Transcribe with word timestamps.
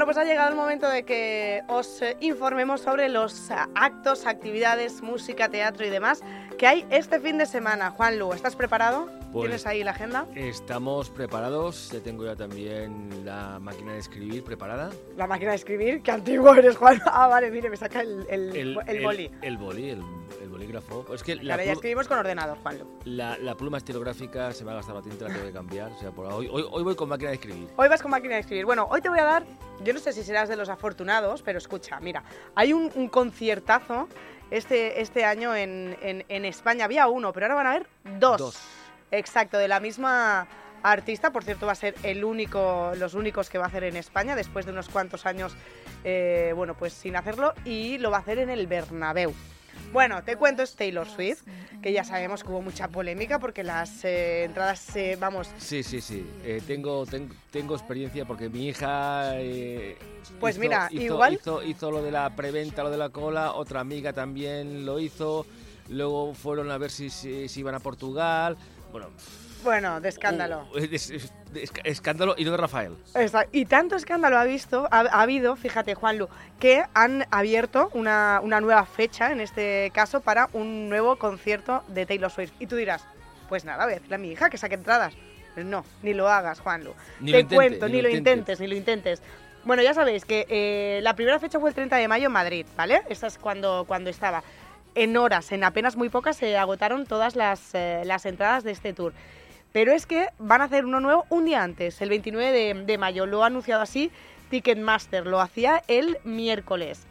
Bueno, 0.00 0.14
pues 0.14 0.16
ha 0.16 0.24
llegado 0.24 0.48
el 0.48 0.54
momento 0.54 0.88
de 0.88 1.02
que 1.02 1.62
os 1.66 2.00
eh, 2.00 2.16
informemos 2.20 2.80
sobre 2.80 3.10
los 3.10 3.50
eh, 3.50 3.54
actos, 3.74 4.24
actividades, 4.24 5.02
música, 5.02 5.50
teatro 5.50 5.84
y 5.84 5.90
demás 5.90 6.22
que 6.56 6.66
hay 6.66 6.86
este 6.88 7.20
fin 7.20 7.36
de 7.36 7.44
semana. 7.44 7.90
Juan 7.90 8.18
Lu, 8.18 8.32
¿estás 8.32 8.56
preparado? 8.56 9.19
Pues 9.32 9.44
¿Tienes 9.44 9.66
ahí 9.66 9.84
la 9.84 9.92
agenda? 9.92 10.26
Estamos 10.34 11.08
preparados, 11.08 11.90
ya 11.92 12.00
tengo 12.00 12.24
ya 12.24 12.34
también 12.34 13.24
la 13.24 13.60
máquina 13.60 13.92
de 13.92 14.00
escribir 14.00 14.42
preparada. 14.42 14.90
La 15.16 15.28
máquina 15.28 15.50
de 15.50 15.56
escribir, 15.56 16.02
qué 16.02 16.10
antiguo 16.10 16.52
eres, 16.54 16.76
Juan. 16.76 17.00
Ah, 17.12 17.28
vale, 17.28 17.50
mire, 17.50 17.70
me 17.70 17.76
saca 17.76 18.00
el, 18.00 18.26
el, 18.28 18.56
el, 18.56 19.04
boli. 19.04 19.30
El, 19.42 19.56
boli, 19.56 19.90
el, 19.90 20.02
el 20.42 20.48
bolígrafo. 20.48 21.06
Es 21.14 21.22
que 21.22 21.36
la 21.36 21.62
ya 21.62 21.72
escribimos 21.72 22.08
con 22.08 22.18
ordenador, 22.18 22.58
Juan. 22.58 22.78
La, 23.04 23.38
la, 23.38 23.56
pluma 23.56 23.78
estilográfica 23.78 24.52
se 24.52 24.64
me 24.64 24.72
ha 24.72 24.74
gastado 24.74 24.98
la 24.98 25.04
tinta, 25.04 25.28
la 25.28 25.34
tengo 25.34 25.46
que 25.46 25.52
cambiar. 25.52 25.92
O 25.92 25.98
sea, 25.98 26.10
por 26.10 26.26
hoy, 26.26 26.48
hoy, 26.50 26.64
hoy 26.68 26.82
voy 26.82 26.96
con 26.96 27.08
máquina 27.08 27.30
de 27.30 27.36
escribir. 27.36 27.68
Hoy 27.76 27.88
vas 27.88 28.02
con 28.02 28.10
máquina 28.10 28.34
de 28.34 28.40
escribir. 28.40 28.64
Bueno, 28.64 28.88
hoy 28.90 29.00
te 29.00 29.08
voy 29.08 29.20
a 29.20 29.24
dar, 29.24 29.44
yo 29.84 29.92
no 29.92 30.00
sé 30.00 30.12
si 30.12 30.24
serás 30.24 30.48
de 30.48 30.56
los 30.56 30.68
afortunados, 30.68 31.42
pero 31.42 31.58
escucha, 31.58 32.00
mira, 32.00 32.24
hay 32.56 32.72
un, 32.72 32.90
un 32.96 33.08
conciertazo 33.08 34.08
este, 34.50 35.00
este 35.00 35.24
año 35.24 35.54
en, 35.54 35.96
en, 36.02 36.24
en, 36.28 36.44
España. 36.44 36.86
Había 36.86 37.06
uno, 37.06 37.32
pero 37.32 37.46
ahora 37.46 37.54
van 37.54 37.66
a 37.66 37.70
haber 37.70 37.86
dos. 38.18 38.38
Dos. 38.38 38.79
Exacto, 39.10 39.58
de 39.58 39.68
la 39.68 39.80
misma 39.80 40.46
artista. 40.82 41.32
Por 41.32 41.44
cierto, 41.44 41.66
va 41.66 41.72
a 41.72 41.76
ser 41.76 41.94
el 42.02 42.24
único, 42.24 42.92
los 42.96 43.14
únicos 43.14 43.50
que 43.50 43.58
va 43.58 43.64
a 43.64 43.68
hacer 43.68 43.84
en 43.84 43.96
España 43.96 44.36
después 44.36 44.66
de 44.66 44.72
unos 44.72 44.88
cuantos 44.88 45.26
años, 45.26 45.54
eh, 46.04 46.52
bueno, 46.54 46.74
pues 46.74 46.92
sin 46.92 47.16
hacerlo. 47.16 47.54
Y 47.64 47.98
lo 47.98 48.10
va 48.10 48.18
a 48.18 48.20
hacer 48.20 48.38
en 48.38 48.50
el 48.50 48.66
Bernabéu. 48.66 49.34
Bueno, 49.92 50.22
te 50.22 50.36
cuento, 50.36 50.62
es 50.62 50.76
Taylor 50.76 51.08
Swift, 51.08 51.42
que 51.82 51.92
ya 51.92 52.04
sabemos 52.04 52.44
que 52.44 52.50
hubo 52.50 52.62
mucha 52.62 52.88
polémica 52.88 53.40
porque 53.40 53.64
las 53.64 54.04
eh, 54.04 54.44
entradas, 54.44 54.94
eh, 54.94 55.16
vamos... 55.18 55.50
Sí, 55.58 55.82
sí, 55.82 56.00
sí. 56.00 56.24
Eh, 56.44 56.62
tengo, 56.64 57.04
ten, 57.06 57.28
tengo 57.50 57.74
experiencia 57.74 58.24
porque 58.24 58.48
mi 58.48 58.68
hija... 58.68 59.32
Pues 60.38 60.54
hizo, 60.54 60.60
mira, 60.60 60.88
hizo, 60.92 61.02
igual... 61.02 61.34
Hizo, 61.34 61.62
hizo 61.64 61.90
lo 61.90 62.02
de 62.02 62.12
la 62.12 62.36
preventa, 62.36 62.84
lo 62.84 62.90
de 62.90 62.98
la 62.98 63.08
cola, 63.08 63.52
otra 63.52 63.80
amiga 63.80 64.12
también 64.12 64.86
lo 64.86 65.00
hizo, 65.00 65.44
luego 65.88 66.34
fueron 66.34 66.70
a 66.70 66.78
ver 66.78 66.90
si, 66.92 67.10
si, 67.10 67.48
si 67.48 67.60
iban 67.60 67.74
a 67.74 67.80
Portugal, 67.80 68.56
bueno... 68.90 69.10
Bueno, 69.62 70.00
de 70.00 70.08
escándalo. 70.08 70.66
Uh, 70.74 70.78
escándalo 71.84 72.34
y 72.38 72.44
no 72.44 72.52
de 72.52 72.56
Rafael. 72.56 72.96
Exacto. 73.14 73.50
Y 73.52 73.66
tanto 73.66 73.94
escándalo 73.94 74.38
ha, 74.38 74.44
visto, 74.44 74.88
ha, 74.90 75.00
ha, 75.00 75.20
habido, 75.20 75.54
fíjate, 75.54 75.94
Juanlu, 75.94 76.28
que 76.58 76.82
han 76.94 77.26
abierto 77.30 77.90
una, 77.92 78.40
una, 78.42 78.62
nueva 78.62 78.86
fecha, 78.86 79.32
en 79.32 79.40
este 79.40 79.90
caso, 79.92 80.22
para 80.22 80.48
un 80.54 80.88
nuevo 80.88 81.16
concierto 81.16 81.82
de 81.88 82.06
Taylor 82.06 82.30
Swift. 82.30 82.52
Y 82.58 82.68
tú 82.68 82.76
dirás, 82.76 83.04
pues 83.50 83.66
nada, 83.66 83.84
voy 83.84 83.92
a 83.92 83.96
decirle 83.96 84.14
a 84.14 84.18
mi 84.18 84.30
hija 84.30 84.48
que 84.48 84.56
saque 84.56 84.76
entradas. 84.76 85.12
Pues 85.54 85.66
no, 85.66 85.84
ni 86.02 86.14
lo 86.14 86.28
hagas, 86.28 86.60
Juanlu. 86.60 86.94
Ni 87.20 87.32
Te 87.32 87.40
intente, 87.40 87.54
cuento, 87.54 87.88
ni 87.88 88.00
lo 88.00 88.08
intentes, 88.08 88.60
ni 88.60 88.66
lo 88.66 88.76
intentes. 88.76 89.22
Bueno, 89.64 89.82
ya 89.82 89.92
sabéis 89.92 90.24
que 90.24 90.46
eh, 90.48 91.00
la 91.02 91.14
primera 91.14 91.38
fecha 91.38 91.60
fue 91.60 91.68
el 91.68 91.74
30 91.74 91.96
de 91.96 92.08
mayo 92.08 92.26
en 92.26 92.32
Madrid, 92.32 92.66
¿vale? 92.76 93.02
Esa 93.10 93.26
es 93.26 93.36
cuando, 93.36 93.84
cuando 93.86 94.08
estaba. 94.08 94.42
En 94.94 95.16
horas, 95.16 95.52
en 95.52 95.64
apenas 95.64 95.96
muy 95.96 96.08
pocas, 96.08 96.36
se 96.36 96.56
agotaron 96.56 97.06
todas 97.06 97.36
las, 97.36 97.74
eh, 97.74 98.02
las 98.04 98.26
entradas 98.26 98.64
de 98.64 98.72
este 98.72 98.92
tour. 98.92 99.12
Pero 99.72 99.92
es 99.92 100.06
que 100.06 100.28
van 100.38 100.60
a 100.60 100.64
hacer 100.64 100.84
uno 100.84 101.00
nuevo 101.00 101.26
un 101.28 101.44
día 101.44 101.62
antes, 101.62 102.00
el 102.02 102.08
29 102.08 102.50
de, 102.50 102.84
de, 102.84 102.98
mayo. 102.98 103.26
Lo 103.26 103.44
ha 103.44 103.46
anunciado 103.46 103.82
así 103.82 104.10
Ticketmaster. 104.50 105.26
Lo 105.26 105.40
hacía 105.40 105.82
el 105.86 106.18
miércoles. 106.24 107.06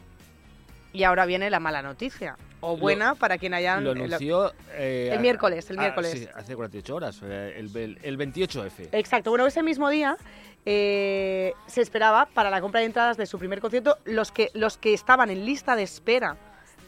Y 0.92 1.04
ahora 1.04 1.24
viene 1.24 1.48
la 1.48 1.60
mala 1.60 1.82
noticia. 1.82 2.36
O 2.60 2.76
buena 2.76 3.10
lo, 3.10 3.16
para 3.16 3.38
quien 3.38 3.54
hayan... 3.54 3.82
Lo 3.82 3.92
anunció... 3.92 4.52
Eh, 4.74 5.10
el 5.12 5.20
miércoles, 5.20 5.70
el 5.70 5.78
miércoles. 5.78 6.12
Ah, 6.14 6.18
sí, 6.18 6.28
hace 6.34 6.56
48 6.56 6.94
horas, 6.94 7.22
el, 7.22 7.74
el, 7.74 7.98
el 8.02 8.18
28F. 8.18 8.90
Exacto. 8.92 9.30
Bueno, 9.30 9.46
ese 9.46 9.62
mismo 9.62 9.88
día 9.88 10.18
eh, 10.66 11.54
se 11.66 11.80
esperaba 11.80 12.26
para 12.26 12.50
la 12.50 12.60
compra 12.60 12.80
de 12.80 12.86
entradas 12.86 13.16
de 13.16 13.24
su 13.24 13.38
primer 13.38 13.60
concierto 13.60 13.96
los 14.04 14.30
que, 14.30 14.50
los 14.52 14.76
que 14.76 14.92
estaban 14.92 15.30
en 15.30 15.46
lista 15.46 15.74
de 15.74 15.84
espera 15.84 16.36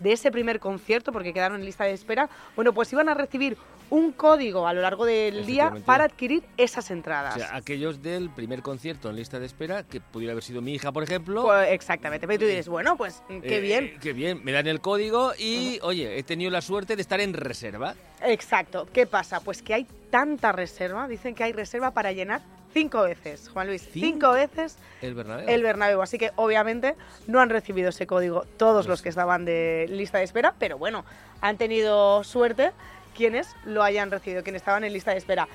de 0.03 0.13
ese 0.13 0.31
primer 0.31 0.61
concierto, 0.61 1.13
porque 1.13 1.33
quedaron 1.33 1.61
en 1.61 1.65
lista 1.65 1.85
de 1.85 1.93
espera, 1.93 2.29
bueno, 2.57 2.73
pues 2.73 2.93
iban 2.93 3.09
a 3.09 3.15
recibir 3.15 3.57
un 3.91 4.13
código 4.13 4.67
a 4.67 4.73
lo 4.73 4.81
largo 4.81 5.05
del 5.05 5.45
día 5.45 5.75
para 5.85 6.05
adquirir 6.05 6.43
esas 6.57 6.91
entradas. 6.91 7.37
O 7.37 7.39
sea, 7.39 7.55
aquellos 7.55 8.03
del 8.03 8.31
primer 8.31 8.63
concierto 8.63 9.11
en 9.11 9.17
lista 9.17 9.39
de 9.39 9.45
espera, 9.45 9.83
que 9.83 10.01
pudiera 10.01 10.33
haber 10.33 10.43
sido 10.43 10.63
mi 10.63 10.75
hija, 10.75 10.91
por 10.93 11.03
ejemplo. 11.03 11.43
Pues 11.43 11.69
exactamente, 11.71 12.27
pero 12.27 12.39
tú 12.39 12.47
dices, 12.47 12.69
bueno, 12.69 12.97
pues 12.97 13.23
qué 13.29 13.59
eh, 13.59 13.61
bien. 13.61 13.99
Qué 14.01 14.15
bien, 14.15 14.43
me 14.43 14.53
dan 14.53 14.67
el 14.67 14.81
código 14.81 15.33
y, 15.39 15.79
oye, 15.83 16.19
he 16.19 16.23
tenido 16.23 16.51
la 16.51 16.63
suerte 16.63 16.97
de 16.97 17.03
estar 17.03 17.21
en 17.21 17.35
reserva. 17.35 17.95
Exacto, 18.23 18.89
¿qué 18.93 19.07
pasa? 19.07 19.41
Pues 19.41 19.61
que 19.63 19.75
hay 19.75 19.87
tanta 20.11 20.53
reserva, 20.53 21.07
dicen 21.07 21.35
que 21.35 21.45
hay 21.45 21.53
reserva 21.53 21.91
para 21.91 22.13
llenar 22.13 22.41
cinco 22.73 23.03
veces, 23.03 23.49
Juan 23.49 23.67
Luis, 23.67 23.83
cinco, 23.83 24.07
cinco 24.07 24.33
veces 24.33 24.79
el 25.01 25.15
Bernabéu. 25.15 25.49
el 25.49 25.63
Bernabéu. 25.63 26.03
Así 26.03 26.19
que 26.19 26.31
obviamente 26.37 26.97
no 27.27 27.41
han 27.41 27.51
recibido 27.51 27.91
ese 27.91 28.07
código 28.07 28.45
todos 28.57 28.87
pues 28.87 28.89
los 28.89 29.03
que 29.03 29.09
estaban 29.09 29.45
de 29.45 29.87
lista 29.91 30.19
de 30.19 30.25
espera, 30.25 30.55
pero 30.59 30.79
bueno, 30.79 31.05
han 31.41 31.57
tenido 31.57 32.25
suerte 32.25 32.73
quienes 33.15 33.55
lo 33.65 33.83
hayan 33.83 34.11
recibido, 34.11 34.43
quienes 34.43 34.63
estaban 34.63 34.85
en 34.85 34.93
lista 34.93 35.13
de 35.13 35.19
espera. 35.19 35.49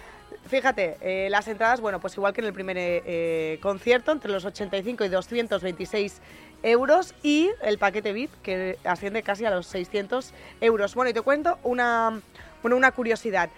Fíjate, 0.47 0.97
eh, 1.01 1.29
las 1.29 1.47
entradas, 1.47 1.81
bueno, 1.81 1.99
pues 1.99 2.15
igual 2.15 2.33
que 2.33 2.41
en 2.41 2.47
el 2.47 2.53
primer 2.53 2.77
eh, 2.79 3.59
concierto, 3.61 4.11
entre 4.11 4.31
los 4.31 4.45
85 4.45 5.05
y 5.05 5.09
226 5.09 6.21
euros 6.63 7.13
y 7.23 7.49
el 7.61 7.77
paquete 7.77 8.13
VIP, 8.13 8.31
que 8.41 8.77
asciende 8.83 9.23
casi 9.23 9.45
a 9.45 9.51
los 9.51 9.67
600 9.67 10.33
euros. 10.61 10.95
Bueno, 10.95 11.09
y 11.09 11.13
te 11.13 11.21
cuento 11.21 11.59
una, 11.63 12.21
bueno, 12.61 12.77
una 12.77 12.91
curiosidad. 12.91 13.49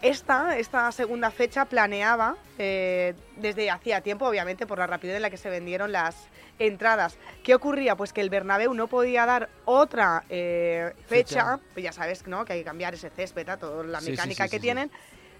Esta, 0.00 0.56
esta 0.58 0.92
segunda 0.92 1.32
fecha 1.32 1.64
planeaba 1.64 2.36
eh, 2.56 3.14
desde 3.36 3.68
hacía 3.68 4.00
tiempo, 4.00 4.26
obviamente, 4.26 4.64
por 4.64 4.78
la 4.78 4.86
rapidez 4.86 5.16
en 5.16 5.22
la 5.22 5.30
que 5.30 5.36
se 5.36 5.50
vendieron 5.50 5.90
las 5.90 6.28
entradas. 6.60 7.18
¿Qué 7.42 7.52
ocurría? 7.54 7.96
Pues 7.96 8.12
que 8.12 8.20
el 8.20 8.30
Bernabéu 8.30 8.74
no 8.74 8.86
podía 8.86 9.26
dar 9.26 9.48
otra 9.64 10.24
eh, 10.28 10.92
fecha, 11.06 11.56
fecha. 11.56 11.60
Pues 11.74 11.82
ya 11.84 11.92
sabes, 11.92 12.26
¿no? 12.28 12.44
Que 12.44 12.52
hay 12.52 12.58
que 12.60 12.64
cambiar 12.64 12.94
ese 12.94 13.10
césped, 13.10 13.46
toda 13.58 13.82
la 13.82 14.00
sí, 14.00 14.12
mecánica 14.12 14.44
sí, 14.44 14.50
sí, 14.50 14.56
que 14.56 14.60
tienen. 14.60 14.92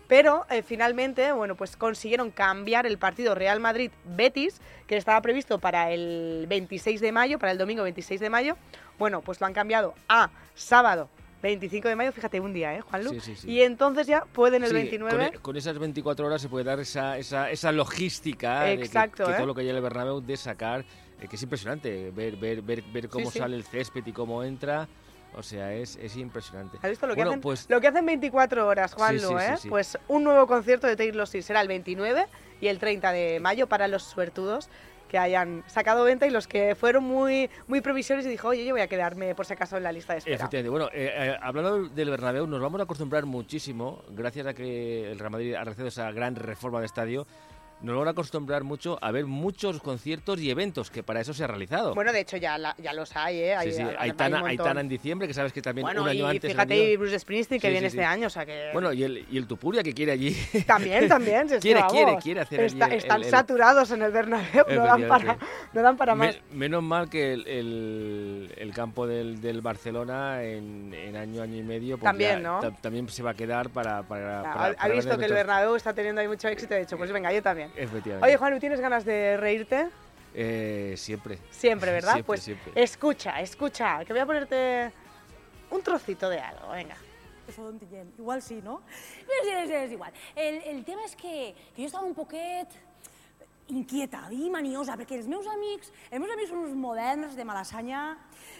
Pero 0.08 0.44
eh, 0.50 0.62
finalmente, 0.62 1.30
bueno, 1.30 1.54
pues 1.54 1.76
consiguieron 1.76 2.32
cambiar 2.32 2.84
el 2.84 2.98
partido 2.98 3.36
Real 3.36 3.60
Madrid-Betis, 3.60 4.60
que 4.88 4.96
estaba 4.96 5.20
previsto 5.20 5.60
para 5.60 5.92
el 5.92 6.46
26 6.48 7.00
de 7.00 7.12
mayo, 7.12 7.38
para 7.38 7.52
el 7.52 7.58
domingo 7.58 7.84
26 7.84 8.20
de 8.20 8.30
mayo. 8.30 8.56
Bueno, 8.98 9.20
pues 9.20 9.40
lo 9.40 9.46
han 9.46 9.52
cambiado 9.52 9.94
a 10.08 10.30
sábado 10.56 11.10
25 11.42 11.88
de 11.88 11.96
mayo, 11.96 12.12
fíjate, 12.12 12.40
un 12.40 12.52
día, 12.52 12.74
¿eh, 12.74 12.80
Juanlu? 12.80 13.10
Sí, 13.10 13.20
sí, 13.20 13.36
sí. 13.36 13.50
Y 13.50 13.62
entonces 13.62 14.06
ya 14.06 14.24
pueden 14.24 14.64
el 14.64 14.72
29... 14.72 15.16
Con, 15.16 15.34
e, 15.34 15.38
con, 15.38 15.56
esas 15.56 15.78
24 15.78 16.26
horas 16.26 16.42
se 16.42 16.48
puede 16.48 16.64
dar 16.64 16.80
esa, 16.80 17.16
esa, 17.16 17.50
esa 17.50 17.70
logística 17.70 18.70
Exacto, 18.70 19.22
de 19.22 19.26
que, 19.26 19.30
que 19.30 19.32
¿eh? 19.32 19.36
todo 19.36 19.46
lo 19.46 19.54
que 19.54 19.60
hay 19.60 19.68
en 19.70 19.76
el 19.76 19.82
Bernabéu 19.82 20.20
de 20.20 20.36
sacar, 20.36 20.84
eh, 21.20 21.28
que 21.28 21.36
es 21.36 21.42
impresionante, 21.42 22.10
ver, 22.10 22.36
ver, 22.36 22.62
ver, 22.62 22.82
ver 22.92 23.08
cómo 23.08 23.30
sale 23.30 23.56
el 23.56 23.64
césped 23.64 24.04
y 24.06 24.12
cómo 24.12 24.42
entra... 24.42 24.88
O 25.34 25.42
sea, 25.42 25.74
es, 25.74 25.96
es 25.96 26.16
impresionante. 26.16 26.78
¿Has 26.80 26.88
visto 26.88 27.06
lo 27.06 27.14
que, 27.14 27.20
bueno, 27.20 27.32
hacen, 27.32 27.40
pues... 27.42 27.66
lo 27.68 27.80
que 27.82 27.88
hacen 27.88 28.06
24 28.06 28.66
horas, 28.66 28.94
Juanlu? 28.94 29.38
¿eh? 29.38 29.56
Pues 29.68 29.98
un 30.08 30.24
nuevo 30.24 30.46
concierto 30.46 30.86
de 30.86 30.96
Taylor 30.96 31.26
Swift 31.26 31.44
será 31.44 31.60
el 31.60 31.68
29 31.68 32.26
y 32.62 32.68
el 32.68 32.78
30 32.78 33.12
de 33.12 33.38
mayo 33.38 33.66
para 33.66 33.88
los 33.88 34.04
suertudos 34.04 34.70
que 35.08 35.18
hayan 35.18 35.64
sacado 35.66 36.04
venta 36.04 36.26
y 36.26 36.30
los 36.30 36.46
que 36.46 36.74
fueron 36.74 37.04
muy, 37.04 37.50
muy 37.66 37.80
provisores 37.80 38.26
y 38.26 38.28
dijo, 38.28 38.48
oye, 38.48 38.64
yo 38.64 38.74
voy 38.74 38.82
a 38.82 38.88
quedarme 38.88 39.34
por 39.34 39.46
si 39.46 39.54
acaso 39.54 39.76
en 39.76 39.82
la 39.82 39.92
lista 39.92 40.12
de 40.12 40.20
espera. 40.20 40.36
Efectivamente. 40.36 40.70
Bueno, 40.70 40.86
eh, 40.92 41.12
eh, 41.14 41.36
hablando 41.40 41.88
del 41.88 42.10
Bernabéu, 42.10 42.46
nos 42.46 42.60
vamos 42.60 42.80
a 42.80 42.84
acostumbrar 42.84 43.26
muchísimo, 43.26 44.02
gracias 44.10 44.46
a 44.46 44.54
que 44.54 45.10
el 45.10 45.18
Real 45.18 45.30
Madrid 45.30 45.54
ha 45.54 45.64
realizado 45.64 45.88
esa 45.88 46.10
gran 46.12 46.36
reforma 46.36 46.80
de 46.80 46.86
estadio, 46.86 47.26
nos 47.80 47.96
van 47.96 48.08
a 48.08 48.10
acostumbrar 48.10 48.64
mucho 48.64 48.98
a 49.00 49.12
ver 49.12 49.26
muchos 49.26 49.80
conciertos 49.80 50.40
y 50.40 50.50
eventos, 50.50 50.90
que 50.90 51.02
para 51.02 51.20
eso 51.20 51.32
se 51.32 51.44
ha 51.44 51.46
realizado. 51.46 51.94
Bueno, 51.94 52.12
de 52.12 52.20
hecho 52.20 52.36
ya, 52.36 52.58
la, 52.58 52.74
ya 52.78 52.92
los 52.92 53.14
hay, 53.16 53.38
¿eh? 53.38 53.54
Hay, 53.54 53.70
sí, 53.70 53.76
sí. 53.76 53.82
hay, 53.82 54.10
Aitana, 54.10 54.40
hay 54.40 54.56
Aitana 54.56 54.80
en 54.80 54.88
diciembre, 54.88 55.28
que 55.28 55.34
sabes 55.34 55.52
que 55.52 55.62
también 55.62 55.84
bueno, 55.84 56.02
un 56.02 56.08
año 56.08 56.26
y 56.26 56.36
antes... 56.36 56.50
fíjate, 56.50 56.76
y 56.76 56.96
Bruce 56.96 57.18
Springsteen, 57.20 57.60
que 57.60 57.68
sí, 57.68 57.72
viene 57.72 57.86
este 57.86 58.04
año, 58.04 58.26
o 58.26 58.30
sea 58.30 58.44
que... 58.44 58.70
Bueno, 58.72 58.92
y 58.92 59.04
el, 59.04 59.26
y 59.30 59.38
el 59.38 59.46
Tupuria, 59.46 59.82
que 59.82 59.94
quiere 59.94 60.12
allí... 60.12 60.36
También, 60.66 61.08
también. 61.08 61.46
Quiere, 61.60 61.80
que, 61.82 61.86
quiere, 61.88 62.16
quiere 62.16 62.40
hacer 62.40 62.60
está, 62.60 62.86
allí 62.86 62.94
el, 62.94 62.98
Están 63.00 63.22
el, 63.22 63.30
saturados 63.30 63.90
en 63.90 64.02
el 64.02 64.12
Bernabéu, 64.12 64.64
no 64.68 64.84
dan 64.84 65.08
para, 65.08 65.38
no 65.72 65.82
dan 65.82 65.96
para 65.96 66.14
más. 66.14 66.36
Me, 66.50 66.56
menos 66.56 66.82
mal 66.82 67.08
que 67.08 67.32
el, 67.32 68.72
campo 68.74 69.06
del, 69.06 69.40
del 69.40 69.60
Barcelona 69.60 70.42
en, 70.42 70.92
en, 70.94 71.16
año, 71.16 71.42
año 71.42 71.56
y 71.56 71.62
medio... 71.62 71.96
Pues 71.98 72.04
también, 72.04 72.42
¿no? 72.42 72.60
También 72.80 73.08
se 73.08 73.22
va 73.22 73.30
a 73.30 73.34
quedar 73.34 73.70
para... 73.70 74.02
para, 74.02 74.42
ya, 74.42 74.52
para 74.52 74.66
ha, 74.66 74.74
para 74.74 74.94
visto 74.94 75.16
que 75.16 75.24
el 75.24 75.32
Bernabéu 75.32 75.76
está 75.76 75.92
teniendo 75.92 76.20
ahí 76.20 76.28
mucho 76.28 76.48
éxito, 76.48 76.74
de 76.74 76.82
hecho, 76.82 76.96
pues 76.96 77.12
venga, 77.12 77.32
yo 77.32 77.42
también. 77.42 77.67
Efectivamente. 77.76 78.26
Oye, 78.26 78.36
Juan, 78.36 78.58
¿tienes 78.60 78.80
ganas 78.80 79.04
de 79.04 79.36
reírte? 79.36 79.88
Eh, 80.34 80.94
siempre. 80.96 81.38
Siempre, 81.50 81.92
¿verdad? 81.92 82.12
Siempre, 82.14 82.26
pues 82.26 82.42
siempre. 82.42 82.72
escucha, 82.74 83.40
escucha, 83.40 84.04
que 84.04 84.12
voy 84.12 84.20
a 84.20 84.26
ponerte 84.26 84.92
un 85.70 85.82
trocito 85.82 86.28
de 86.28 86.38
algo, 86.38 86.68
venga. 86.70 86.96
Igual 88.18 88.42
sí, 88.42 88.60
no? 88.62 88.82
És, 89.24 89.46
és, 89.48 89.70
és 89.70 89.92
igual. 89.92 90.12
El, 90.36 90.60
el 90.68 90.82
tema 90.84 91.06
és 91.08 91.14
que, 91.16 91.54
que 91.72 91.80
jo 91.80 91.88
estava 91.88 92.04
un 92.04 92.12
poquet 92.12 92.74
inquieta 93.72 94.26
i 94.32 94.48
maniosa, 94.52 94.96
perquè 95.00 95.16
els 95.16 95.28
meus 95.28 95.48
amics, 95.48 95.92
els 96.10 96.20
meus 96.20 96.32
amics 96.34 96.52
són 96.52 96.66
uns 96.66 96.76
moderns 96.76 97.36
de 97.36 97.46
Malassanya 97.48 98.02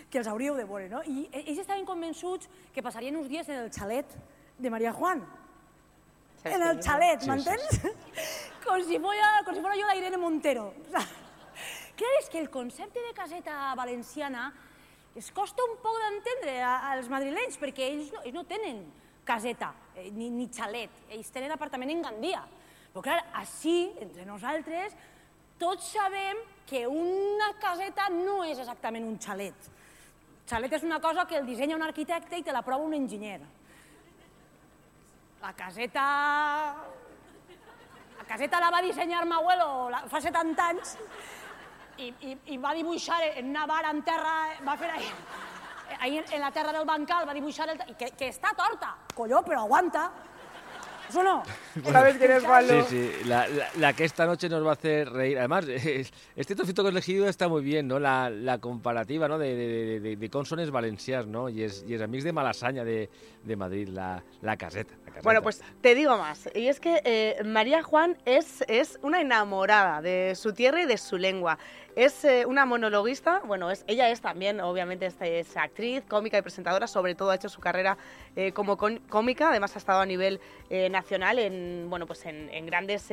que 0.08 0.20
els 0.20 0.28
hauríeu 0.28 0.56
de 0.56 0.64
veure, 0.68 0.88
no? 0.92 1.02
I 1.04 1.28
ells 1.44 1.60
estaven 1.60 1.84
convençuts 1.88 2.48
que 2.72 2.84
passarien 2.84 3.16
uns 3.16 3.28
dies 3.28 3.48
en 3.48 3.60
el 3.64 3.70
xalet 3.72 4.16
de 4.58 4.72
Maria 4.72 4.92
Juan. 4.92 5.24
En 6.44 6.62
el 6.62 6.78
xalet, 6.82 7.24
sí, 7.24 7.30
m'entens? 7.30 7.64
Sí, 7.70 7.80
sí. 7.82 7.90
com, 8.64 8.82
si 8.86 8.98
fuera, 9.02 9.30
com 9.44 9.56
si 9.56 9.60
fuera 9.64 9.76
yo 9.76 9.86
la 9.86 9.96
Irene 9.96 10.20
Montero. 10.20 10.72
És 12.18 12.28
que 12.30 12.38
el 12.38 12.48
concepte 12.50 13.00
de 13.02 13.12
caseta 13.14 13.74
valenciana 13.74 14.52
es 15.18 15.32
costa 15.34 15.64
un 15.66 15.76
poc 15.82 15.96
d'entendre 15.98 16.60
als 16.62 17.08
madrilenys, 17.10 17.58
perquè 17.58 17.88
ells 17.90 18.12
no, 18.14 18.22
ells 18.22 18.36
no 18.36 18.44
tenen 18.46 18.84
caseta 19.26 19.72
eh, 19.96 20.08
ni, 20.14 20.28
ni 20.30 20.46
xalet, 20.54 20.94
ells 21.10 21.32
tenen 21.34 21.54
apartament 21.54 21.90
en 21.90 22.04
Gandia. 22.04 22.44
Però 22.92 23.02
clar, 23.04 23.18
així, 23.40 23.90
entre 24.04 24.26
nosaltres, 24.28 24.94
tots 25.58 25.90
sabem 25.90 26.38
que 26.68 26.84
una 26.86 27.50
caseta 27.60 28.06
no 28.14 28.40
és 28.46 28.60
exactament 28.60 29.08
un 29.08 29.18
xalet. 29.18 29.68
Xalet 30.48 30.78
és 30.78 30.86
una 30.86 31.00
cosa 31.02 31.26
que 31.28 31.36
el 31.36 31.48
dissenya 31.48 31.76
un 31.76 31.84
arquitecte 31.84 32.38
i 32.38 32.46
te 32.46 32.54
l'aprova 32.54 32.86
un 32.86 32.94
enginyer. 32.96 33.40
La 35.42 35.52
caseta... 35.52 36.04
La 38.18 38.24
caseta 38.28 38.60
la 38.60 38.70
va 38.74 38.80
dissenyar 38.84 39.24
ma 39.24 39.38
abuelo 39.38 39.68
fa 40.10 40.20
70 40.20 40.64
anys 40.64 40.96
i, 41.96 42.08
i, 42.28 42.32
i 42.54 42.58
va 42.60 42.74
dibuixar 42.76 43.18
en 43.28 43.48
una 43.50 43.64
vara 43.66 43.92
en 43.94 44.02
terra, 44.06 44.34
va 44.66 44.74
fer 44.76 44.90
ahí, 44.90 45.06
ahí 46.00 46.18
en, 46.18 46.40
la 46.42 46.50
terra 46.52 46.74
del 46.74 46.84
bancal, 46.86 47.26
va 47.28 47.34
dibuixar 47.34 47.68
el... 47.70 47.80
Que, 47.96 48.10
que 48.18 48.28
està 48.34 48.52
torta, 48.58 48.92
colló, 49.14 49.40
però 49.46 49.62
aguanta. 49.64 50.08
¿Eso 51.08 51.22
no? 51.22 51.42
¿Sabes 51.90 52.16
quién 52.18 52.30
es 52.32 52.44
Juanlu? 52.44 52.82
Sí, 52.84 53.10
sí, 53.22 53.28
la, 53.28 53.46
la- 53.48 53.68
la 53.76 53.92
que 53.94 54.04
esta 54.04 54.26
noche 54.26 54.48
nos 54.48 54.64
va 54.64 54.70
a 54.70 54.72
hacer 54.74 55.08
reír. 55.10 55.38
Además, 55.38 55.66
es- 55.68 56.12
este 56.36 56.54
trocito 56.54 56.82
que 56.82 56.88
has 56.88 56.92
elegido 56.94 57.28
está 57.28 57.48
muy 57.48 57.62
bien, 57.62 57.88
¿no? 57.88 57.98
La, 57.98 58.28
la 58.30 58.58
comparativa, 58.58 59.26
¿no? 59.28 59.38
De, 59.38 59.54
de, 59.54 60.00
de, 60.00 60.16
consones 60.30 60.70
¿no? 61.26 61.48
Y 61.48 61.62
es, 61.62 61.84
y 61.88 61.94
es 61.94 62.02
amics 62.02 62.24
de 62.24 62.32
Malasaña 62.32 62.84
de, 62.84 63.08
de 63.44 63.56
Madrid, 63.56 63.88
la, 63.88 64.22
la 64.42 64.56
caseta. 64.56 64.94
la 64.98 65.04
caseta. 65.06 65.22
Bueno, 65.22 65.42
pues 65.42 65.62
te 65.80 65.94
digo 65.94 66.18
más. 66.18 66.48
Y 66.54 66.68
es 66.68 66.80
que 66.80 67.00
eh, 67.04 67.42
María 67.44 67.82
Juan 67.82 68.16
es, 68.24 68.62
es 68.68 68.98
una 69.02 69.20
enamorada 69.20 70.02
de 70.02 70.34
su 70.36 70.52
tierra 70.52 70.82
y 70.82 70.86
de 70.86 70.98
su 70.98 71.16
lengua. 71.16 71.58
Es 71.98 72.24
eh, 72.24 72.46
una 72.46 72.64
monologuista, 72.64 73.40
bueno, 73.44 73.72
es, 73.72 73.82
ella 73.88 74.08
es 74.08 74.20
también, 74.20 74.60
obviamente, 74.60 75.06
es, 75.06 75.16
es 75.20 75.56
actriz, 75.56 76.04
cómica 76.06 76.38
y 76.38 76.42
presentadora, 76.42 76.86
sobre 76.86 77.16
todo 77.16 77.30
ha 77.30 77.34
hecho 77.34 77.48
su 77.48 77.60
carrera 77.60 77.98
eh, 78.36 78.52
como 78.52 78.76
con- 78.76 78.98
cómica, 79.08 79.48
además 79.50 79.74
ha 79.74 79.80
estado 79.80 80.00
a 80.00 80.06
nivel 80.06 80.38
eh, 80.70 80.88
nacional 80.90 81.40
en, 81.40 81.86
bueno, 81.90 82.06
pues 82.06 82.24
en, 82.26 82.50
en 82.50 82.66
grandes 82.66 83.10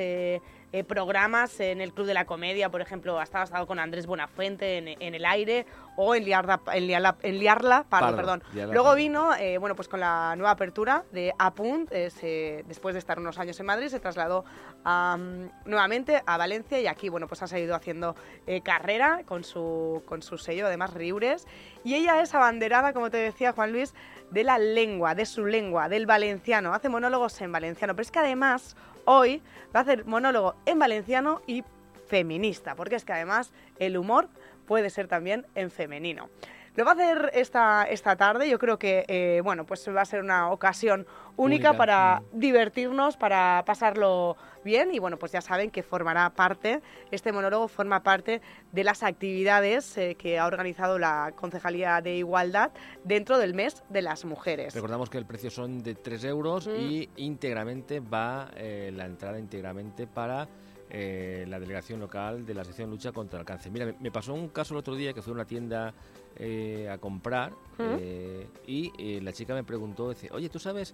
eh, 0.77 0.83
programas, 0.83 1.59
en 1.59 1.79
el 1.81 1.93
Club 1.93 2.05
de 2.07 2.13
la 2.13 2.25
Comedia, 2.25 2.69
por 2.69 2.81
ejemplo, 2.81 3.19
ha 3.19 3.23
estado, 3.23 3.41
ha 3.41 3.45
estado 3.45 3.67
con 3.67 3.79
Andrés 3.79 4.05
Buenafuente 4.07 4.77
en, 4.77 4.87
en 5.01 5.15
El 5.15 5.25
Aire 5.25 5.65
o 5.97 6.13
en 6.15 6.25
Liarla, 6.25 6.61
en 6.73 6.87
Liarla, 6.87 7.15
en 7.21 7.39
Liarla 7.39 7.85
Pardo, 7.89 8.07
Pardo, 8.07 8.17
perdón. 8.17 8.43
Liarla 8.53 8.73
Luego 8.73 8.87
Pardo. 8.89 8.97
vino, 8.97 9.35
eh, 9.35 9.57
bueno, 9.57 9.75
pues 9.75 9.87
con 9.87 9.99
la 9.99 10.35
nueva 10.35 10.51
apertura 10.51 11.03
de 11.11 11.33
Apunt, 11.39 11.91
eh, 11.91 12.09
se- 12.09 12.63
después 12.67 12.93
de 12.93 12.99
estar 12.99 13.17
unos 13.19 13.37
años 13.39 13.59
en 13.59 13.65
Madrid, 13.65 13.87
se 13.87 13.99
trasladó 13.99 14.43
a, 14.83 15.17
nuevamente 15.65 16.21
a 16.25 16.37
Valencia 16.37 16.79
y 16.79 16.87
aquí, 16.87 17.09
bueno, 17.09 17.27
pues 17.27 17.41
ha 17.41 17.47
seguido 17.47 17.75
haciendo 17.75 18.15
carrera 18.63 19.21
con 19.25 19.43
su, 19.43 20.03
con 20.05 20.21
su 20.21 20.37
sello, 20.37 20.67
además 20.67 20.93
Riures. 20.93 21.47
Y 21.83 21.95
ella 21.95 22.21
es 22.21 22.33
abanderada, 22.35 22.93
como 22.93 23.09
te 23.09 23.17
decía 23.17 23.51
Juan 23.53 23.71
Luis, 23.71 23.93
de 24.31 24.43
la 24.43 24.57
lengua, 24.57 25.15
de 25.15 25.25
su 25.25 25.45
lengua, 25.45 25.87
del 25.87 26.05
valenciano. 26.05 26.73
Hace 26.73 26.89
monólogos 26.89 27.39
en 27.41 27.51
valenciano, 27.51 27.93
pero 27.95 28.01
es 28.03 28.11
que 28.11 28.19
además 28.19 28.75
hoy 29.05 29.41
va 29.73 29.79
a 29.79 29.83
hacer 29.83 30.05
monólogo 30.05 30.55
en 30.65 30.79
valenciano 30.79 31.41
y 31.47 31.63
feminista, 32.07 32.75
porque 32.75 32.95
es 32.95 33.05
que 33.05 33.13
además 33.13 33.51
el 33.79 33.97
humor 33.97 34.29
puede 34.67 34.89
ser 34.89 35.07
también 35.07 35.45
en 35.55 35.71
femenino. 35.71 36.29
Lo 36.75 36.83
va 36.83 36.91
a 36.91 36.93
hacer 36.93 37.31
esta, 37.33 37.83
esta 37.83 38.15
tarde, 38.15 38.49
yo 38.49 38.59
creo 38.59 38.77
que 38.77 39.05
eh, 39.07 39.41
bueno, 39.43 39.65
pues 39.65 39.87
va 39.89 40.01
a 40.01 40.05
ser 40.05 40.21
una 40.21 40.51
ocasión 40.51 41.07
única, 41.37 41.71
Única, 41.71 41.73
para 41.73 42.21
divertirnos, 42.31 43.17
para 43.17 43.63
pasarlo 43.65 44.37
bien 44.63 44.93
y 44.93 44.99
bueno, 44.99 45.17
pues 45.17 45.31
ya 45.31 45.41
saben 45.41 45.69
que 45.69 45.83
formará 45.83 46.29
parte, 46.31 46.81
este 47.11 47.31
monólogo 47.31 47.67
forma 47.67 48.03
parte 48.03 48.41
de 48.71 48.83
las 48.83 49.03
actividades 49.03 49.97
eh, 49.97 50.15
que 50.15 50.39
ha 50.39 50.47
organizado 50.47 50.97
la 50.97 51.33
Concejalía 51.35 52.01
de 52.01 52.15
Igualdad 52.17 52.71
dentro 53.03 53.37
del 53.37 53.53
mes 53.53 53.83
de 53.89 54.01
las 54.01 54.25
mujeres. 54.25 54.73
Recordamos 54.73 55.09
que 55.09 55.17
el 55.17 55.25
precio 55.25 55.49
son 55.51 55.83
de 55.83 55.95
3 55.95 56.23
euros 56.25 56.67
Mm. 56.67 56.71
y 56.77 57.09
íntegramente 57.17 57.99
va 57.99 58.49
eh, 58.55 58.91
la 58.93 59.05
entrada 59.05 59.39
íntegramente 59.39 60.07
para 60.07 60.47
eh, 60.89 61.45
la 61.47 61.59
delegación 61.59 61.99
local 61.99 62.45
de 62.45 62.53
la 62.53 62.63
sección 62.63 62.89
lucha 62.89 63.11
contra 63.11 63.39
el 63.39 63.45
cáncer. 63.45 63.71
Mira, 63.71 63.93
me, 63.99 64.11
pasó 64.11 64.33
un 64.33 64.49
caso 64.49 64.73
el 64.73 64.79
otro 64.79 64.95
día 64.95 65.13
que 65.13 65.21
fui 65.21 65.31
a 65.31 65.33
una 65.35 65.45
tienda 65.45 65.93
eh, 66.37 66.89
a 66.89 66.97
comprar 66.97 67.51
Mm. 67.77 67.97
eh, 67.99 68.47
y 68.67 69.19
la 69.19 69.33
chica 69.33 69.53
me 69.53 69.63
preguntó, 69.65 70.09
dice, 70.09 70.29
oye, 70.31 70.47
¿tú 70.47 70.59
sabes? 70.59 70.93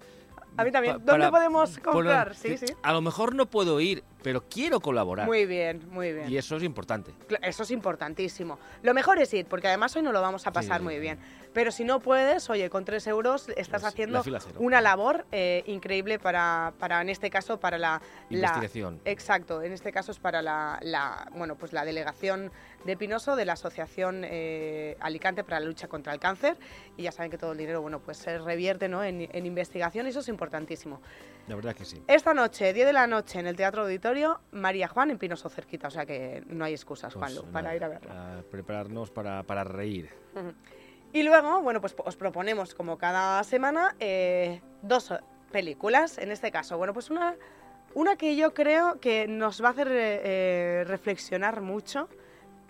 A 0.58 0.64
mí 0.64 0.72
también. 0.72 0.98
pa- 0.98 1.12
¿Dónde 1.12 1.30
podemos 1.30 1.80
por- 1.80 1.94
comprar? 1.94 2.34
Sí, 2.36 2.58
sí. 2.58 2.66
A 2.82 2.92
lo 2.92 3.02
mejor 3.02 3.36
no 3.36 3.46
puedo 3.46 3.80
ir, 3.80 4.04
pero 4.24 4.44
quiero 4.50 4.80
colaborar. 4.80 5.28
Muy 5.28 5.46
bien, 5.46 5.88
muy 5.92 6.12
bien. 6.12 6.28
Y 6.32 6.38
eso 6.38 6.56
es 6.58 6.64
importante. 6.64 7.14
Eso 7.44 7.62
es 7.64 7.70
importantísimo. 7.72 8.58
Lo 8.82 8.96
mejor 8.96 9.20
es 9.20 9.32
ir, 9.36 9.46
porque 9.46 9.68
además 9.68 9.96
hoy 9.96 10.02
no 10.02 10.12
lo 10.12 10.22
vamos 10.22 10.48
a 10.48 10.52
pasar 10.52 10.80
Sí, 10.80 10.84
muy 10.84 10.98
bien. 11.00 11.20
Pero 11.54 11.72
si 11.72 11.84
no 11.84 12.00
puedes, 12.00 12.50
oye, 12.50 12.70
con 12.70 12.86
tres 12.86 13.06
euros 13.08 13.50
estás 13.50 13.82
Pues, 13.82 13.94
haciendo 13.94 14.24
la 14.26 14.40
una 14.58 14.80
labor 14.80 15.26
eh, 15.34 15.64
increíble 15.68 16.18
para, 16.18 16.74
para, 16.80 17.02
en 17.02 17.10
este 17.10 17.30
caso, 17.30 17.60
para 17.60 17.78
la... 17.78 18.02
la- 18.30 18.38
Investigación. 18.38 19.02
exacto, 19.04 19.62
en 19.62 19.74
este 19.74 19.92
caso 19.92 20.12
es 20.14 20.20
para 20.20 20.42
la, 20.42 20.80
la, 20.82 21.28
bueno, 21.36 21.56
pues 21.58 21.74
la 21.74 21.84
delegación 21.84 22.52
de 22.86 22.96
Pinoso 22.96 23.36
de 23.36 23.44
la 23.46 23.54
Asociación 23.54 24.22
eh, 24.24 24.96
Alicante 25.02 25.44
para 25.44 25.60
la 25.60 25.66
Lucha 25.66 25.88
contra 25.90 26.14
el 26.14 26.20
Cáncer. 26.20 26.58
Y 26.96 27.04
ya 27.04 27.12
saben 27.12 27.30
que 27.30 27.38
todo 27.38 27.52
el 27.52 27.58
dinero, 27.58 27.82
bueno, 27.82 28.00
pues 28.00 28.18
se 28.18 28.38
revierte 28.40 28.88
¿no? 28.88 29.04
en, 29.04 29.28
en 29.32 29.46
investigación 29.46 30.06
y 30.06 30.10
eso 30.10 30.22
es 30.22 30.30
importantísimo. 30.30 31.02
La 31.48 31.56
verdad 31.56 31.76
que 31.76 31.84
sí. 31.84 32.02
Esta 32.08 32.34
noche, 32.34 32.72
10 32.72 32.86
de 32.88 32.94
la 32.94 33.08
noche, 33.08 33.40
en 33.40 33.48
el 33.48 33.56
Teatro 33.58 33.82
Auditorio, 33.84 34.40
María 34.52 34.88
Juan 34.88 35.12
en 35.12 35.18
Pinoso 35.18 35.50
cerquita, 35.50 35.88
o 35.88 35.92
sea 35.92 36.06
que 36.06 36.44
no 36.48 36.64
hay 36.64 36.74
excusas, 36.74 37.14
Pues, 37.14 37.34
Juanlu, 37.34 37.42
nada, 37.42 37.52
para 37.54 37.76
ir 37.76 37.84
a 37.84 37.88
verla. 37.90 38.38
a 38.38 38.42
prepararnos 38.44 39.12
para, 39.12 39.44
para 39.44 39.64
reír. 39.66 40.10
Ujú. 40.36 40.54
Y 41.14 41.24
luego, 41.24 41.62
bueno, 41.62 41.82
pues 41.82 41.94
os 41.98 42.16
proponemos, 42.16 42.74
como 42.74 42.98
cada 42.98 43.44
semana, 43.44 43.96
eh, 44.00 44.62
dos 44.82 45.14
películas. 45.52 46.18
En 46.18 46.32
este 46.32 46.52
caso, 46.52 46.78
bueno, 46.78 46.94
pues 46.94 47.10
una, 47.10 47.36
una 47.94 48.16
que 48.16 48.36
yo 48.36 48.54
creo 48.54 49.00
que 49.00 49.28
nos 49.28 49.62
va 49.62 49.70
a 49.70 49.72
hacer 49.72 49.88
eh, 49.90 50.22
eh, 50.24 50.84
reflexionar 50.88 51.62
mucho 51.62 52.08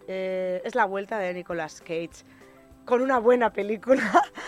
eh, 0.07 0.61
es 0.65 0.73
La 0.75 0.85
Vuelta 0.85 1.19
de 1.19 1.33
Nicolas 1.33 1.81
Cage. 1.81 2.25
Con 2.85 3.01
una 3.01 3.19
buena 3.19 3.53
película 3.53 4.01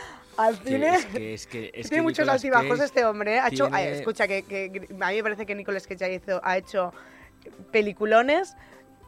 al 0.37 0.57
cine. 0.57 0.95
es 0.95 1.05
que, 1.05 1.33
es 1.35 1.45
que, 1.47 1.65
es 1.75 1.87
tiene 1.89 1.97
que 1.97 2.01
muchos 2.01 2.19
Nicolas 2.25 2.35
altibajos 2.43 2.69
Cage 2.79 2.83
este 2.85 3.05
hombre. 3.05 3.35
¿eh? 3.35 3.39
Ha 3.39 3.47
hecho, 3.49 3.69
ay, 3.71 3.87
escucha, 3.89 4.27
que, 4.27 4.41
que- 4.43 4.87
a 4.99 5.09
mí 5.09 5.15
me 5.17 5.23
parece 5.23 5.45
que 5.45 5.53
Nicolas 5.53 5.85
Cage 5.85 6.03
ha 6.03 6.07
hecho, 6.09 6.41
ha 6.43 6.57
hecho 6.57 6.91
peliculones, 7.71 8.55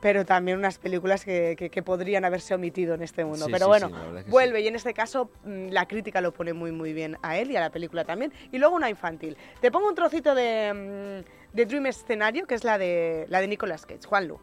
pero 0.05 0.23
también 0.23 0.59
unas 0.59 0.77
películas 0.77 1.25
que, 1.25 1.55
que- 1.57 1.71
que 1.71 1.81
podrían 1.81 2.25
haberse 2.25 2.53
omitido 2.53 2.93
en 2.93 3.01
este 3.01 3.25
mundo. 3.25 3.47
Sí, 3.47 3.51
pero 3.51 3.65
sí, 3.65 3.69
bueno, 3.69 3.87
sí, 3.87 4.29
vuelve 4.29 4.61
y 4.61 4.67
en 4.67 4.75
este 4.75 4.93
caso 4.93 5.31
mm, 5.43 5.69
la 5.71 5.87
crítica 5.87 6.21
lo 6.21 6.31
pone 6.31 6.53
muy 6.53 6.71
muy 6.71 6.93
bien 6.93 7.17
a 7.23 7.37
él 7.39 7.49
y 7.49 7.55
a 7.55 7.59
la 7.59 7.71
película 7.71 8.05
también. 8.05 8.31
Y 8.51 8.59
luego 8.59 8.75
una 8.75 8.87
infantil. 8.87 9.35
Te 9.61 9.71
pongo 9.71 9.87
un 9.89 9.95
trocito 9.95 10.35
de, 10.35 11.23
mm, 11.25 11.55
de 11.55 11.65
Dream 11.65 11.87
Escenario, 11.87 12.45
que 12.45 12.53
es 12.53 12.63
la 12.63 12.77
de, 12.77 13.25
la 13.29 13.41
de 13.41 13.47
Nicolas 13.47 13.87
Cage. 13.87 14.05
Juanlu. 14.07 14.37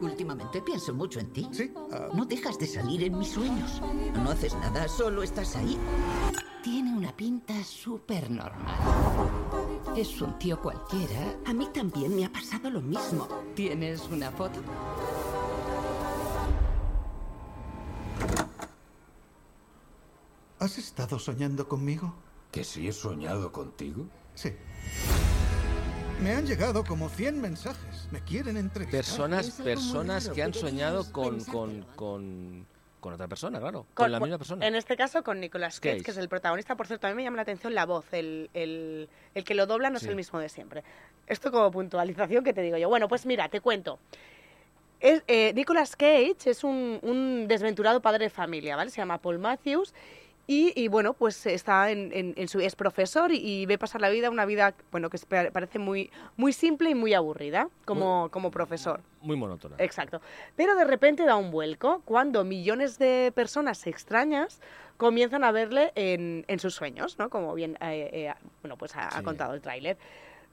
Últimamente 0.00 0.60
pienso 0.60 0.92
mucho 0.92 1.20
en 1.20 1.32
ti. 1.32 1.48
Sí, 1.52 1.72
ah, 1.92 2.08
No 2.12 2.24
dejas 2.24 2.58
de 2.58 2.66
salir 2.66 3.04
en 3.04 3.16
mis 3.16 3.28
sueños. 3.28 3.80
No 4.14 4.32
haces 4.32 4.54
nada, 4.54 4.88
solo 4.88 5.22
estás 5.22 5.54
ahí. 5.54 5.78
Tiene 6.64 6.92
una 6.92 7.12
pinta 7.16 7.54
súper 7.62 8.28
normal. 8.30 8.74
Es 9.96 10.20
un 10.20 10.38
tío 10.38 10.60
cualquiera. 10.60 11.36
A 11.46 11.52
mí 11.52 11.68
también 11.74 12.14
me 12.14 12.24
ha 12.24 12.32
pasado 12.32 12.70
lo 12.70 12.80
mismo. 12.80 13.28
¿Tienes 13.54 14.08
una 14.10 14.30
foto? 14.30 14.60
¿has 20.60 20.78
estado 20.78 21.18
soñando 21.18 21.66
conmigo? 21.66 22.14
¿Que 22.52 22.62
sí 22.62 22.86
he 22.86 22.92
soñado 22.92 23.50
contigo? 23.50 24.06
Sí. 24.34 24.52
Me 26.22 26.32
han 26.32 26.46
llegado 26.46 26.84
como 26.84 27.08
100 27.08 27.40
mensajes. 27.40 28.08
Me 28.10 28.22
quieren 28.22 28.56
entrevistar. 28.56 29.00
Personas, 29.00 29.50
personas 29.52 30.28
que 30.28 30.42
han 30.42 30.52
soñado 30.52 31.10
con, 31.10 31.42
con, 31.44 31.86
con, 31.96 32.66
con 33.00 33.14
otra 33.14 33.26
persona, 33.28 33.58
claro. 33.58 33.86
Con, 33.94 34.12
la 34.12 34.20
misma 34.20 34.38
persona. 34.38 34.66
En 34.66 34.74
este 34.74 34.96
caso 34.96 35.22
con 35.24 35.40
Nicolas 35.40 35.80
Cage, 35.80 35.94
Cage. 35.96 36.04
que 36.04 36.10
es 36.12 36.16
el 36.18 36.28
protagonista. 36.28 36.76
Por 36.76 36.86
cierto, 36.86 37.06
a 37.06 37.10
mí 37.10 37.16
me 37.16 37.24
llama 37.24 37.36
la 37.36 37.42
atención 37.42 37.74
la 37.74 37.86
voz. 37.86 38.04
El, 38.12 38.50
el- 38.54 39.08
el 39.34 39.44
que 39.44 39.54
lo 39.54 39.66
dobla 39.66 39.90
no 39.90 39.98
Sí. 39.98 40.04
es 40.06 40.10
el 40.10 40.16
mismo 40.16 40.38
de 40.38 40.48
siempre. 40.48 40.84
Esto 41.26 41.50
como 41.50 41.70
puntualización 41.70 42.44
que 42.44 42.52
te 42.52 42.60
digo 42.62 42.76
yo. 42.76 42.88
Bueno, 42.88 43.08
pues 43.08 43.26
mira, 43.26 43.48
te 43.48 43.60
cuento. 43.60 43.98
Es, 45.00 45.22
eh, 45.28 45.52
Nicolas 45.54 45.96
Cage 45.96 46.36
es 46.44 46.62
un, 46.62 46.98
un 47.02 47.48
desventurado 47.48 48.00
padre 48.02 48.24
de 48.24 48.30
familia, 48.30 48.76
¿vale? 48.76 48.90
Se 48.90 48.98
llama 48.98 49.16
Paul 49.18 49.38
Matthews. 49.38 49.94
Y, 50.46 50.72
y, 50.74 50.88
bueno, 50.88 51.12
pues 51.14 51.46
está 51.46 51.92
en, 51.92 52.10
en- 52.12 52.34
en 52.36 52.48
su, 52.48 52.58
es 52.60 52.74
profesor 52.74 53.30
y, 53.30 53.36
y 53.36 53.66
ve 53.66 53.78
pasar 53.78 54.00
la 54.00 54.08
vida, 54.08 54.30
una 54.30 54.44
vida, 54.46 54.74
bueno, 54.90 55.08
que 55.08 55.18
parece 55.52 55.78
muy, 55.78 56.10
muy 56.36 56.52
simple 56.52 56.90
y 56.90 56.94
muy 56.96 57.14
aburrida 57.14 57.68
como, 57.84 58.28
como 58.32 58.50
profesor. 58.50 59.00
Muy 59.22 59.36
monótona. 59.36 59.76
Exacto. 59.78 60.20
Pero 60.56 60.74
de 60.74 60.84
repente 60.84 61.24
da 61.24 61.36
un 61.36 61.52
vuelco 61.52 62.02
cuando 62.04 62.42
millones 62.42 62.98
de 62.98 63.30
personas 63.32 63.86
extrañas 63.86 64.60
comienzan 64.96 65.44
a 65.44 65.52
verle 65.52 65.92
en, 65.94 66.44
en 66.48 66.58
sus 66.58 66.74
sueños, 66.74 67.16
¿no? 67.18 67.30
Como 67.30 67.54
bien 67.54 67.76
eh, 67.80 68.10
eh, 68.12 68.34
bueno, 68.62 68.76
pues 68.76 68.96
ha, 68.96 69.16
ha 69.16 69.22
contado 69.22 69.54
el 69.54 69.60
tráiler. 69.60 69.96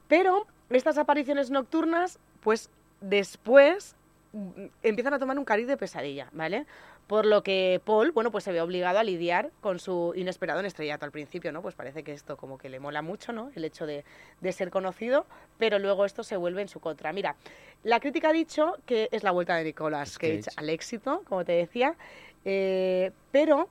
Pero 0.06 0.46
estas 0.70 0.96
apariciones 0.96 1.50
nocturnas, 1.50 2.18
pues 2.40 2.70
después 3.00 3.96
mm, 4.32 4.66
empiezan 4.84 5.14
a 5.14 5.18
tomar 5.18 5.38
un 5.38 5.44
cariz 5.44 5.66
de 5.66 5.76
pesadilla, 5.76 6.28
¿vale? 6.32 6.66
Por 7.08 7.24
lo 7.24 7.42
que 7.42 7.80
Paul, 7.84 8.12
bueno, 8.12 8.30
pues 8.30 8.44
se 8.44 8.52
ve 8.52 8.60
obligado 8.60 8.98
a 8.98 9.02
lidiar 9.02 9.50
con 9.62 9.80
su 9.80 10.12
inesperado 10.14 10.60
en 10.60 10.66
estrellato 10.66 11.06
al 11.06 11.10
principio, 11.10 11.50
¿no? 11.52 11.62
Pues 11.62 11.74
parece 11.74 12.02
que 12.04 12.12
esto 12.12 12.36
como 12.36 12.58
que 12.58 12.68
le 12.68 12.80
mola 12.80 13.00
mucho, 13.00 13.32
¿no? 13.32 13.50
El 13.56 13.64
hecho 13.64 13.86
de, 13.86 14.04
de 14.42 14.52
ser 14.52 14.70
conocido, 14.70 15.24
pero 15.58 15.78
luego 15.78 16.04
esto 16.04 16.22
se 16.22 16.36
vuelve 16.36 16.60
en 16.60 16.68
su 16.68 16.80
contra. 16.80 17.12
Mira, 17.14 17.34
la 17.82 17.98
crítica 17.98 18.28
ha 18.28 18.32
dicho 18.32 18.76
que 18.84 19.08
es 19.10 19.22
la 19.22 19.30
vuelta 19.30 19.56
de 19.56 19.64
Nicolas 19.64 20.18
Cage, 20.18 20.42
Cage. 20.42 20.56
al 20.56 20.68
éxito, 20.68 21.22
como 21.26 21.44
te 21.46 21.52
decía, 21.52 21.94
eh, 22.44 23.10
pero 23.32 23.68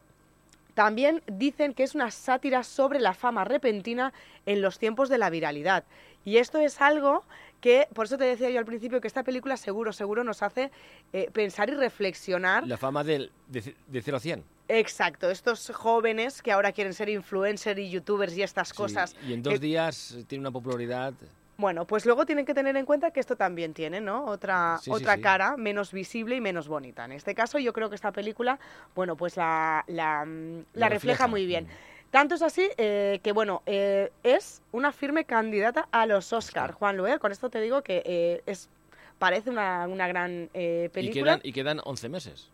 también 0.82 1.24
dicen 1.26 1.74
que 1.74 1.82
es 1.82 1.96
una 1.96 2.12
sátira 2.12 2.62
sobre 2.64 3.00
la 3.00 3.16
fama 3.16 3.44
repentina 3.44 4.14
en 4.46 4.62
los 4.62 4.78
tiempos 4.78 5.10
de 5.10 5.18
la 5.18 5.32
viralidad. 5.32 5.86
Y 6.24 6.38
esto 6.38 6.60
es 6.60 6.80
algo 6.82 7.24
que, 7.62 7.88
por 7.96 8.06
eso 8.06 8.16
te 8.16 8.26
decía 8.26 8.52
yo 8.52 8.60
al 8.60 8.66
principio, 8.66 9.02
que 9.02 9.08
esta 9.08 9.24
película 9.24 9.58
seguro, 9.58 9.92
seguro 9.92 10.24
nos 10.24 10.44
hace 10.44 10.70
eh, 11.14 11.32
pensar 11.34 11.72
y 11.72 11.74
reflexionar. 11.74 12.68
La 12.68 12.78
fama 12.78 13.04
del, 13.04 13.32
de, 13.48 13.74
de 13.88 14.02
0 14.04 14.18
a 14.18 14.20
100. 14.20 14.44
Exacto, 14.68 15.32
estos 15.32 15.72
jóvenes 15.74 16.44
que 16.44 16.52
ahora 16.52 16.72
quieren 16.72 16.94
ser 16.94 17.10
influencers 17.10 17.80
y 17.80 17.90
youtubers 17.90 18.38
y 18.38 18.44
estas 18.44 18.68
Sí, 18.70 18.76
cosas. 18.76 19.16
y 19.28 19.34
en 19.34 19.42
dos 19.42 19.60
días 19.60 20.16
tiene 20.28 20.44
una 20.44 20.52
popularidad. 20.52 21.12
Bueno, 21.58 21.86
pues 21.86 22.06
luego 22.06 22.26
tienen 22.26 22.46
que 22.46 22.54
tener 22.54 22.78
en 22.78 22.86
cuenta 22.86 23.10
que 23.12 23.20
esto 23.20 23.36
también 23.36 23.74
tiene, 23.74 24.00
¿no? 24.00 24.26
Otra, 24.26 24.78
Sí, 24.82 24.92
otra 24.92 25.16
sí. 25.16 25.22
cara 25.22 25.58
menos 25.58 25.92
visible 25.92 26.36
y 26.36 26.42
menos 26.42 26.68
bonita. 26.68 27.06
En 27.06 27.12
este 27.14 27.34
caso, 27.34 27.58
yo 27.58 27.74
creo 27.74 27.90
que 27.90 27.96
esta 27.96 28.12
película, 28.12 28.60
bueno, 28.96 29.16
pues 29.16 29.38
la, 29.38 29.84
la, 29.88 30.24
mm, 30.24 30.66
la 30.74 30.90
refleja 30.90 30.90
refleja, 30.90 31.28
muy 31.28 31.46
bien. 31.48 31.66
mm. 31.66 32.12
Tanto 32.12 32.36
es 32.36 32.42
así 32.44 32.70
eh, 32.78 33.20
que, 33.24 33.32
bueno, 33.32 33.64
eh, 33.66 34.12
es 34.24 34.62
una 34.72 34.92
firme 34.92 35.26
candidata 35.26 35.88
a 35.92 36.06
los 36.06 36.32
Oscar, 36.32 36.72
Juan 36.74 36.96
Luer. 36.96 37.20
Con 37.20 37.32
esto 37.32 37.50
te 37.50 37.60
digo 37.60 37.82
que 37.82 38.04
eh, 38.06 38.44
es 38.46 38.70
parece 39.18 39.50
una, 39.50 39.88
una 39.88 40.08
gran 40.08 40.50
eh, 40.54 40.84
Y 40.86 40.90
película. 40.90 41.24
quedan, 41.24 41.40
y 41.44 41.52
quedan 41.54 41.82
11 41.84 42.08
meses. 42.10 42.50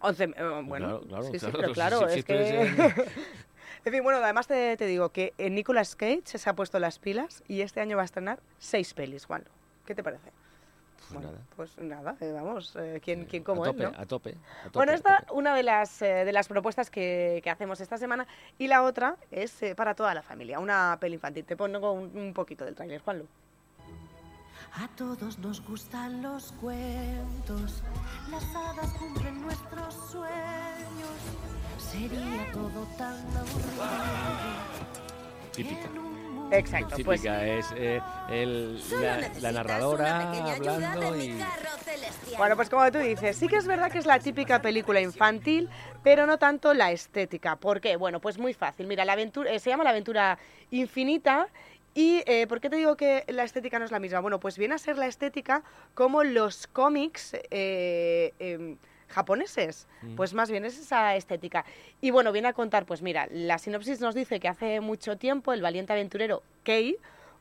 11, 0.00 0.24
eh, 0.24 0.30
bueno, 0.64 1.00
Claro, 1.00 1.00
claro, 1.08 1.24
sí, 1.24 1.32
sí, 1.32 1.38
claro, 1.38 1.58
pero 1.60 1.72
claro, 1.72 2.08
sí, 2.10 2.18
es 2.20 2.24
que... 2.26 2.94
es, 3.80 3.86
en 3.86 3.92
fin, 3.92 4.02
bueno, 4.02 4.18
además 4.22 4.46
te, 4.46 4.76
te 4.76 4.86
digo 4.86 5.10
que 5.10 5.32
Nicolas 5.38 5.96
Cage 5.96 6.22
se 6.24 6.50
ha 6.50 6.54
puesto 6.54 6.78
las 6.78 6.98
pilas 6.98 7.42
y 7.48 7.60
este 7.62 7.80
año 7.80 7.96
va 7.96 8.02
a 8.02 8.06
estrenar 8.06 8.40
seis 8.58 8.94
pelis, 8.94 9.24
Juan. 9.26 9.44
¿Qué 9.86 9.94
te 9.94 10.02
parece? 10.02 10.30
Pues 10.98 11.12
Bueno, 11.14 11.30
nada. 11.32 11.44
pues 11.56 11.78
nada, 11.78 12.16
eh, 12.20 12.32
vamos, 12.34 12.76
eh, 12.76 13.00
¿quién, 13.02 13.24
quién 13.24 13.42
como 13.42 13.64
a 13.64 13.68
él, 13.68 13.72
tope, 13.76 13.84
no? 13.84 13.88
a 13.98 14.04
tope, 14.04 14.30
a 14.30 14.64
tope, 14.64 14.70
Bueno, 14.74 14.92
esta 14.92 15.20
tope. 15.20 15.32
una 15.32 15.54
de 15.54 15.62
las, 15.62 16.02
eh, 16.02 16.24
de 16.26 16.32
las 16.32 16.48
propuestas 16.48 16.90
que, 16.90 17.40
que 17.42 17.48
hacemos 17.48 17.80
esta 17.80 17.96
semana 17.96 18.26
y 18.58 18.66
la 18.66 18.82
otra 18.82 19.16
es 19.30 19.58
para 19.74 19.94
toda 19.94 20.12
la 20.12 20.20
familia, 20.20 20.58
una 20.58 20.98
peli 21.00 21.14
infantil. 21.14 21.46
Te 21.46 21.56
pongo 21.56 21.92
un, 21.92 22.14
un 22.14 22.34
poquito 22.34 22.66
del 22.66 22.74
tráiler, 22.74 23.00
Juanlu. 23.00 23.26
A 24.74 24.86
todos 24.96 25.38
nos 25.38 25.62
gustan 25.66 26.20
los 26.20 26.52
cuentos, 26.60 27.82
las 28.30 28.44
hadas 28.54 28.90
cumplen 28.98 29.40
nuestros 29.40 29.94
sueños. 30.10 31.16
Sería 31.78 32.50
todo 32.52 32.86
tan 32.96 33.16
aburrido. 33.36 33.84
Típica. 35.52 35.88
Exacto, 36.50 36.96
pues 37.04 37.20
Típica, 37.20 37.46
es 37.46 37.66
eh, 37.76 38.00
el- 38.30 38.80
la, 39.42 39.52
narradora 39.52 40.52
hablando 40.52 41.16
y... 41.16 41.38
Bueno, 42.38 42.56
pues 42.56 42.70
como 42.70 42.90
tú 42.90 42.98
dices, 42.98 43.36
sí 43.36 43.48
que 43.48 43.56
es 43.56 43.66
verdad 43.66 43.90
que 43.90 43.98
es 43.98 44.06
la 44.06 44.18
típica 44.18 44.62
película 44.62 45.00
infantil, 45.00 45.68
pero 46.02 46.26
no 46.26 46.38
tanto 46.38 46.72
la 46.72 46.90
estética. 46.90 47.56
¿Por 47.56 47.80
qué? 47.80 47.96
Bueno, 47.96 48.20
pues 48.20 48.38
muy 48.38 48.54
fácil. 48.54 48.86
Mira, 48.86 49.04
la 49.04 49.12
aventura, 49.12 49.52
eh, 49.52 49.58
se 49.58 49.70
llama 49.70 49.84
La 49.84 49.90
aventura 49.90 50.38
infinita. 50.70 51.48
¿Y 51.94 52.22
eh, 52.26 52.46
por 52.46 52.60
qué 52.60 52.70
te 52.70 52.76
digo 52.76 52.96
que 52.96 53.24
la 53.28 53.42
estética 53.44 53.78
no 53.78 53.84
es 53.84 53.90
la 53.90 53.98
misma? 53.98 54.20
Bueno, 54.20 54.38
pues 54.40 54.56
viene 54.56 54.74
a 54.74 54.78
ser 54.78 54.96
la 54.96 55.06
estética 55.06 55.62
como 55.94 56.22
los 56.22 56.66
cómics 56.66 57.36
eh, 57.50 58.32
em, 58.38 58.76
japoneses. 59.08 59.86
Mm. 60.02 60.16
Pues 60.16 60.34
más 60.34 60.50
bien 60.50 60.64
es 60.64 60.78
esa 60.78 61.16
estética. 61.16 61.64
Y 62.00 62.10
bueno, 62.10 62.32
viene 62.32 62.48
a 62.48 62.52
contar, 62.52 62.86
pues 62.86 63.02
mira, 63.02 63.28
la 63.30 63.58
sinopsis 63.58 64.00
nos 64.00 64.14
dice 64.14 64.40
que 64.40 64.48
hace 64.48 64.80
mucho 64.80 65.16
tiempo 65.16 65.52
el 65.52 65.62
valiente 65.62 65.92
aventurero 65.92 66.42
Kei 66.62 66.96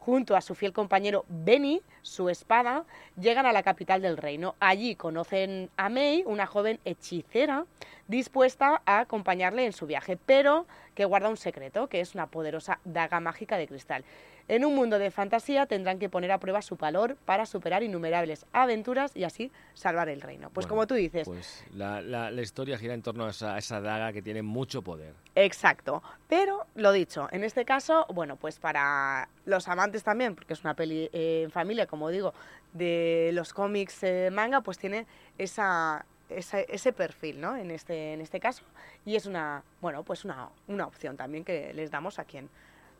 junto 0.07 0.37
a 0.37 0.41
su 0.41 0.55
fiel 0.55 0.71
compañero 0.71 1.25
Benny, 1.27 1.81
su 2.01 2.29
espada, 2.29 2.85
llegan 3.19 3.45
a 3.45 3.51
la 3.51 3.61
capital 3.61 4.01
del 4.01 4.15
reino. 4.15 4.55
Allí 4.61 4.95
conocen 4.95 5.69
a 5.75 5.89
Mei, 5.89 6.23
una 6.25 6.45
joven 6.45 6.79
hechicera 6.85 7.65
dispuesta 8.07 8.81
a 8.85 8.99
acompañarle 8.99 9.65
en 9.65 9.73
su 9.73 9.85
viaje, 9.85 10.17
pero 10.17 10.65
que 10.95 11.03
guarda 11.03 11.27
un 11.27 11.35
secreto, 11.35 11.87
que 11.87 11.99
es 11.99 12.15
una 12.15 12.27
poderosa 12.27 12.79
daga 12.85 13.19
mágica 13.19 13.57
de 13.57 13.67
cristal. 13.67 14.05
En 14.49 14.63
un 14.63 14.73
mundo 14.75 14.97
de 14.97 15.11
fantasía 15.11 15.65
tendrán 15.65 15.99
que 15.99 16.07
poner 16.07 16.31
a 16.31 16.39
prueba 16.39 16.61
su 16.61 16.77
valor 16.77 17.17
para 17.25 17.45
superar 17.45 17.83
innumerables 17.83 18.45
aventuras 18.53 19.13
y 19.15 19.25
así 19.25 19.51
salvar 19.73 20.07
el 20.07 20.21
reino. 20.21 20.49
Pues 20.51 20.65
Bueno, 20.65 20.69
como 20.69 20.87
tú 20.87 20.93
dices, 20.95 21.27
Pues 21.27 21.65
la, 21.73 22.01
la- 22.01 22.31
la 22.31 22.41
historia 22.41 22.77
gira 22.77 22.93
en 22.93 23.01
torno 23.01 23.25
a 23.25 23.31
esa, 23.31 23.55
a 23.55 23.57
esa 23.57 23.81
daga 23.81 24.13
que 24.13 24.21
tiene 24.21 24.41
mucho 24.41 24.81
poder. 24.81 25.13
Exacto. 25.35 26.01
Pero, 26.29 26.65
lo 26.75 26.93
dicho, 26.93 27.27
en 27.31 27.43
este 27.43 27.65
caso, 27.65 28.05
bueno, 28.13 28.37
pues 28.37 28.57
para 28.57 29.27
los 29.45 29.67
amantes 29.67 30.03
también, 30.03 30.33
porque 30.35 30.53
es 30.53 30.63
una 30.63 30.75
peli 30.75 31.09
eh, 31.11 31.41
en 31.43 31.51
familia, 31.51 31.85
como 31.85 32.09
digo, 32.09 32.33
de 32.71 33.31
los 33.33 33.53
cómics 33.53 34.01
eh, 34.03 34.29
manga, 34.31 34.61
pues 34.61 34.77
tiene 34.77 35.05
esa, 35.37 36.05
esa- 36.29 36.61
ese 36.61 36.93
perfil, 36.93 37.41
¿no? 37.41 37.57
En 37.57 37.69
este, 37.69 38.13
en 38.13 38.21
este 38.21 38.39
caso. 38.39 38.63
Y 39.05 39.17
es 39.17 39.25
una, 39.25 39.61
bueno, 39.81 40.03
pues 40.03 40.23
una, 40.23 40.47
una 40.69 40.87
opción 40.87 41.17
también 41.17 41.43
que 41.43 41.73
les 41.73 41.91
damos 41.91 42.17
a 42.17 42.23
quien, 42.23 42.49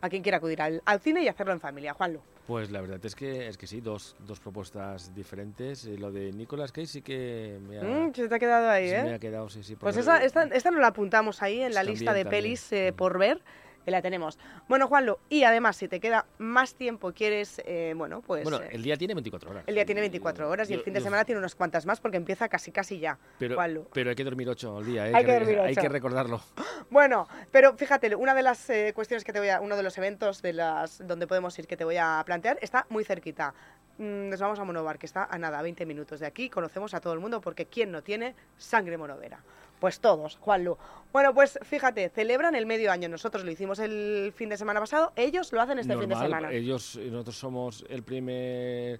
a 0.02 0.10
quien 0.10 0.22
quiera 0.24 0.38
acudir 0.38 0.62
al, 0.62 0.82
al 0.86 1.00
cine 1.00 1.24
y 1.24 1.28
hacerlo 1.28 1.54
en 1.54 1.60
familia. 1.60 1.94
Juanlu. 1.94 2.22
Pues 2.46 2.72
la 2.72 2.80
verdad 2.80 3.00
es 3.06 3.14
que 3.16 3.48
es 3.48 3.58
que 3.58 3.68
sí, 3.68 3.82
dos, 3.82 4.16
dos 4.26 4.40
propuestas 4.40 5.14
diferentes. 5.14 5.86
Eh, 5.86 5.98
lo 5.98 6.12
de 6.12 6.32
Nicolas 6.32 6.72
Cage 6.72 6.88
sí 6.88 7.02
que 7.02 7.60
me 7.68 7.80
ha, 7.80 7.84
Mm, 7.84 8.14
se 8.14 8.28
te 8.30 8.36
ha 8.36 8.40
quedado 8.40 8.70
ahí, 8.70 8.88
sí 8.88 8.96
¿eh? 8.96 9.04
me 9.04 9.14
ha 9.16 9.20
quedado, 9.20 9.50
sí, 9.50 9.64
sí. 9.64 9.76
Pues 9.76 9.98
esa, 9.98 10.24
esta, 10.24 10.44
esta 10.44 10.72
nos 10.72 10.80
la 10.80 10.88
apuntamos 10.88 11.42
ahí 11.42 11.62
en 11.62 11.74
la 11.74 11.82
También, 11.82 11.98
lista 11.98 12.14
de 12.14 12.24
también. 12.24 12.44
pelis 12.44 12.72
eh, 12.72 12.94
por 12.96 13.18
ver, 13.20 13.42
que 13.88 13.92
la 13.92 14.02
tenemos. 14.02 14.38
Bueno, 14.68 14.90
Juanlu, 14.90 15.18
y 15.30 15.46
además, 15.46 15.78
si 15.78 15.88
te 15.88 16.02
queda 16.02 16.26
más 16.40 16.76
tiempo, 16.76 17.14
quieres, 17.14 17.62
eh, 17.66 17.94
bueno, 17.96 18.20
pues... 18.20 18.44
Bueno, 18.44 18.60
eh, 18.62 18.68
el 18.74 18.84
día 18.84 18.98
tiene 18.98 19.14
24 19.14 19.50
horas. 19.50 19.64
el 19.66 19.76
día 19.76 19.86
tiene 19.86 20.02
24 20.02 20.50
horas 20.50 20.70
y 20.70 20.74
el 20.74 20.82
fin 20.82 20.94
de 20.94 21.00
semana 21.00 21.24
tiene 21.24 21.40
unas 21.40 21.56
cuantas 21.56 21.86
más 21.86 22.02
porque 22.02 22.18
empieza 22.18 22.50
casi 22.50 22.74
casi 22.74 23.00
ya. 23.00 23.18
Pero, 23.40 23.56
pero 23.94 24.10
hay 24.10 24.16
que 24.18 24.26
dormir 24.26 24.50
8 24.50 24.78
al 24.80 24.86
día, 24.86 25.08
¿eh? 25.08 25.14
Hay 25.16 25.24
que 25.24 25.32
dormir 25.40 25.60
Hay 25.62 25.72
ocho. 25.72 25.82
que 25.82 25.90
recordarlo. 25.90 26.42
Bueno, 26.90 27.28
pero 27.52 27.76
fíjate, 27.78 28.14
una 28.16 28.34
de 28.34 28.42
las 28.42 28.70
eh, 28.70 28.92
cuestiones 28.96 29.24
que 29.24 29.34
te 29.34 29.40
voy 29.40 29.50
a, 29.50 29.60
uno 29.62 29.76
de 29.76 29.84
los 29.84 29.98
eventos 29.98 30.42
de 30.42 30.54
las 30.54 31.06
donde 31.06 31.28
podemos 31.28 31.58
ir 31.60 31.68
que 31.68 31.76
te 31.76 31.84
voy 31.84 31.98
a 31.98 32.22
plantear 32.26 32.58
está 32.62 32.86
muy 32.90 33.04
cerquita. 33.06 33.54
Mm, 33.98 34.30
Nos 34.30 34.40
vamos 34.40 34.60
a 34.60 34.64
Monobar, 34.64 34.98
que 34.98 35.06
está 35.06 35.26
a 35.26 35.38
nada, 35.38 35.60
a 35.60 35.62
20 35.62 35.86
minutos 35.86 36.20
de 36.20 36.26
aquí. 36.26 36.50
Conocemos 36.50 36.94
a 36.94 37.00
todo 37.02 37.14
el 37.14 37.20
mundo 37.20 37.42
porque 37.42 37.66
¿quién 37.66 37.92
no 37.92 38.02
tiene 38.02 38.36
sangre 38.58 38.98
monovera? 38.98 39.42
Pues 39.80 40.00
todos, 40.00 40.38
Juanlu. 40.38 40.78
Bueno, 41.14 41.34
pues 41.34 41.60
fíjate, 41.64 42.10
celebran 42.10 42.56
el 42.56 42.66
medio 42.66 42.92
año. 42.92 43.10
Nosotros 43.10 43.44
lo 43.44 43.52
hicimos 43.52 43.80
el 43.80 44.34
fin 44.36 44.50
de 44.50 44.58
semana 44.58 44.80
pasado, 44.80 45.14
ellos 45.16 45.52
lo 45.52 45.62
hacen 45.62 45.80
este 45.80 45.98
fin 45.98 46.10
de 46.10 46.16
semana. 46.16 46.52
Ellos, 46.52 47.00
nosotros 47.12 47.38
somos 47.38 47.86
el 47.90 48.04
primer... 48.04 49.00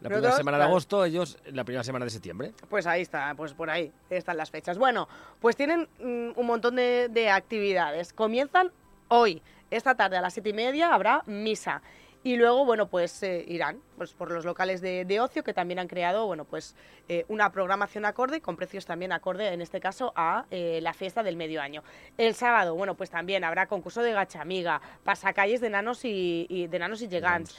La 0.00 0.10
Nosotros, 0.10 0.20
primera 0.20 0.36
semana 0.36 0.58
de 0.58 0.64
agosto, 0.64 1.04
ellos 1.06 1.38
la 1.46 1.64
primera 1.64 1.82
semana 1.82 2.04
de 2.04 2.10
septiembre. 2.10 2.52
Pues 2.68 2.86
ahí 2.86 3.00
está, 3.00 3.32
pues 3.34 3.54
por 3.54 3.70
ahí 3.70 3.90
están 4.10 4.36
las 4.36 4.50
fechas. 4.50 4.76
Bueno, 4.76 5.08
pues 5.40 5.56
tienen 5.56 5.88
mm, 5.98 6.38
un 6.38 6.46
montón 6.46 6.76
de, 6.76 7.08
de 7.08 7.30
actividades. 7.30 8.12
Comienzan 8.12 8.72
hoy, 9.08 9.40
esta 9.70 9.94
tarde 9.94 10.18
a 10.18 10.20
las 10.20 10.34
siete 10.34 10.50
y 10.50 10.52
media 10.52 10.92
habrá 10.92 11.22
misa. 11.24 11.80
Y 12.24 12.36
luego, 12.36 12.64
bueno, 12.64 12.88
pues 12.88 13.22
eh, 13.22 13.44
irán 13.46 13.80
pues, 13.96 14.12
por 14.12 14.32
los 14.32 14.44
locales 14.44 14.80
de, 14.80 15.04
de 15.04 15.20
ocio 15.20 15.44
que 15.44 15.54
también 15.54 15.78
han 15.78 15.86
creado, 15.86 16.26
bueno, 16.26 16.44
pues 16.44 16.74
eh, 17.08 17.24
una 17.28 17.52
programación 17.52 18.04
acorde 18.04 18.40
con 18.40 18.56
precios 18.56 18.84
también 18.84 19.12
acorde, 19.12 19.52
en 19.52 19.60
este 19.60 19.78
caso, 19.78 20.12
a 20.16 20.44
eh, 20.50 20.80
la 20.82 20.92
fiesta 20.92 21.22
del 21.22 21.36
medio 21.36 21.62
año. 21.62 21.84
El 22.18 22.34
sábado, 22.34 22.74
bueno, 22.74 22.96
pues 22.96 23.10
también 23.10 23.44
habrá 23.44 23.66
concurso 23.68 24.02
de 24.02 24.12
gachamiga, 24.12 24.80
pasacalles 25.04 25.60
de 25.60 25.70
nanos 25.70 26.04
y, 26.04 26.46
y- 26.48 26.66
de 26.66 26.78
nanos 26.80 27.00
y 27.02 27.06
llegants. 27.08 27.56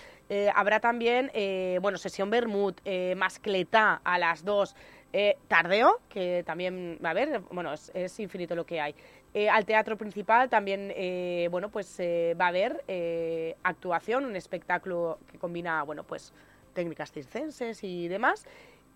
Habrá 0.54 0.82
también, 0.82 1.32
eh, 1.34 1.80
bueno, 1.82 1.98
sesión 1.98 2.30
Bermud, 2.30 2.74
eh, 2.84 3.16
mascletá 3.16 4.02
a 4.04 4.20
las 4.20 4.44
2, 4.44 4.76
eh, 5.14 5.38
tardeo, 5.48 6.02
que 6.10 6.44
también 6.46 7.00
va 7.04 7.10
a 7.10 7.12
haber, 7.12 7.40
bueno, 7.40 7.72
es, 7.72 7.90
es 7.96 8.20
infinito 8.20 8.54
lo 8.54 8.66
que 8.66 8.82
hay. 8.82 8.94
Eh, 9.38 9.51
al 9.51 9.65
teatro 9.65 10.00
principal 10.00 10.50
también, 10.50 10.91
eh, 10.96 11.48
bueno, 11.51 11.70
pues 11.70 12.00
eh, 12.00 12.36
va 12.41 12.46
a 12.46 12.48
haber 12.48 12.84
actuación, 13.62 14.25
un 14.25 14.36
espectáculo 14.36 15.20
que 15.32 15.38
combina, 15.38 15.84
bueno, 15.84 16.03
pues 16.03 16.34
técnicas 16.74 17.12
circenses 17.12 17.84
y 17.84 18.08
demás. 18.08 18.48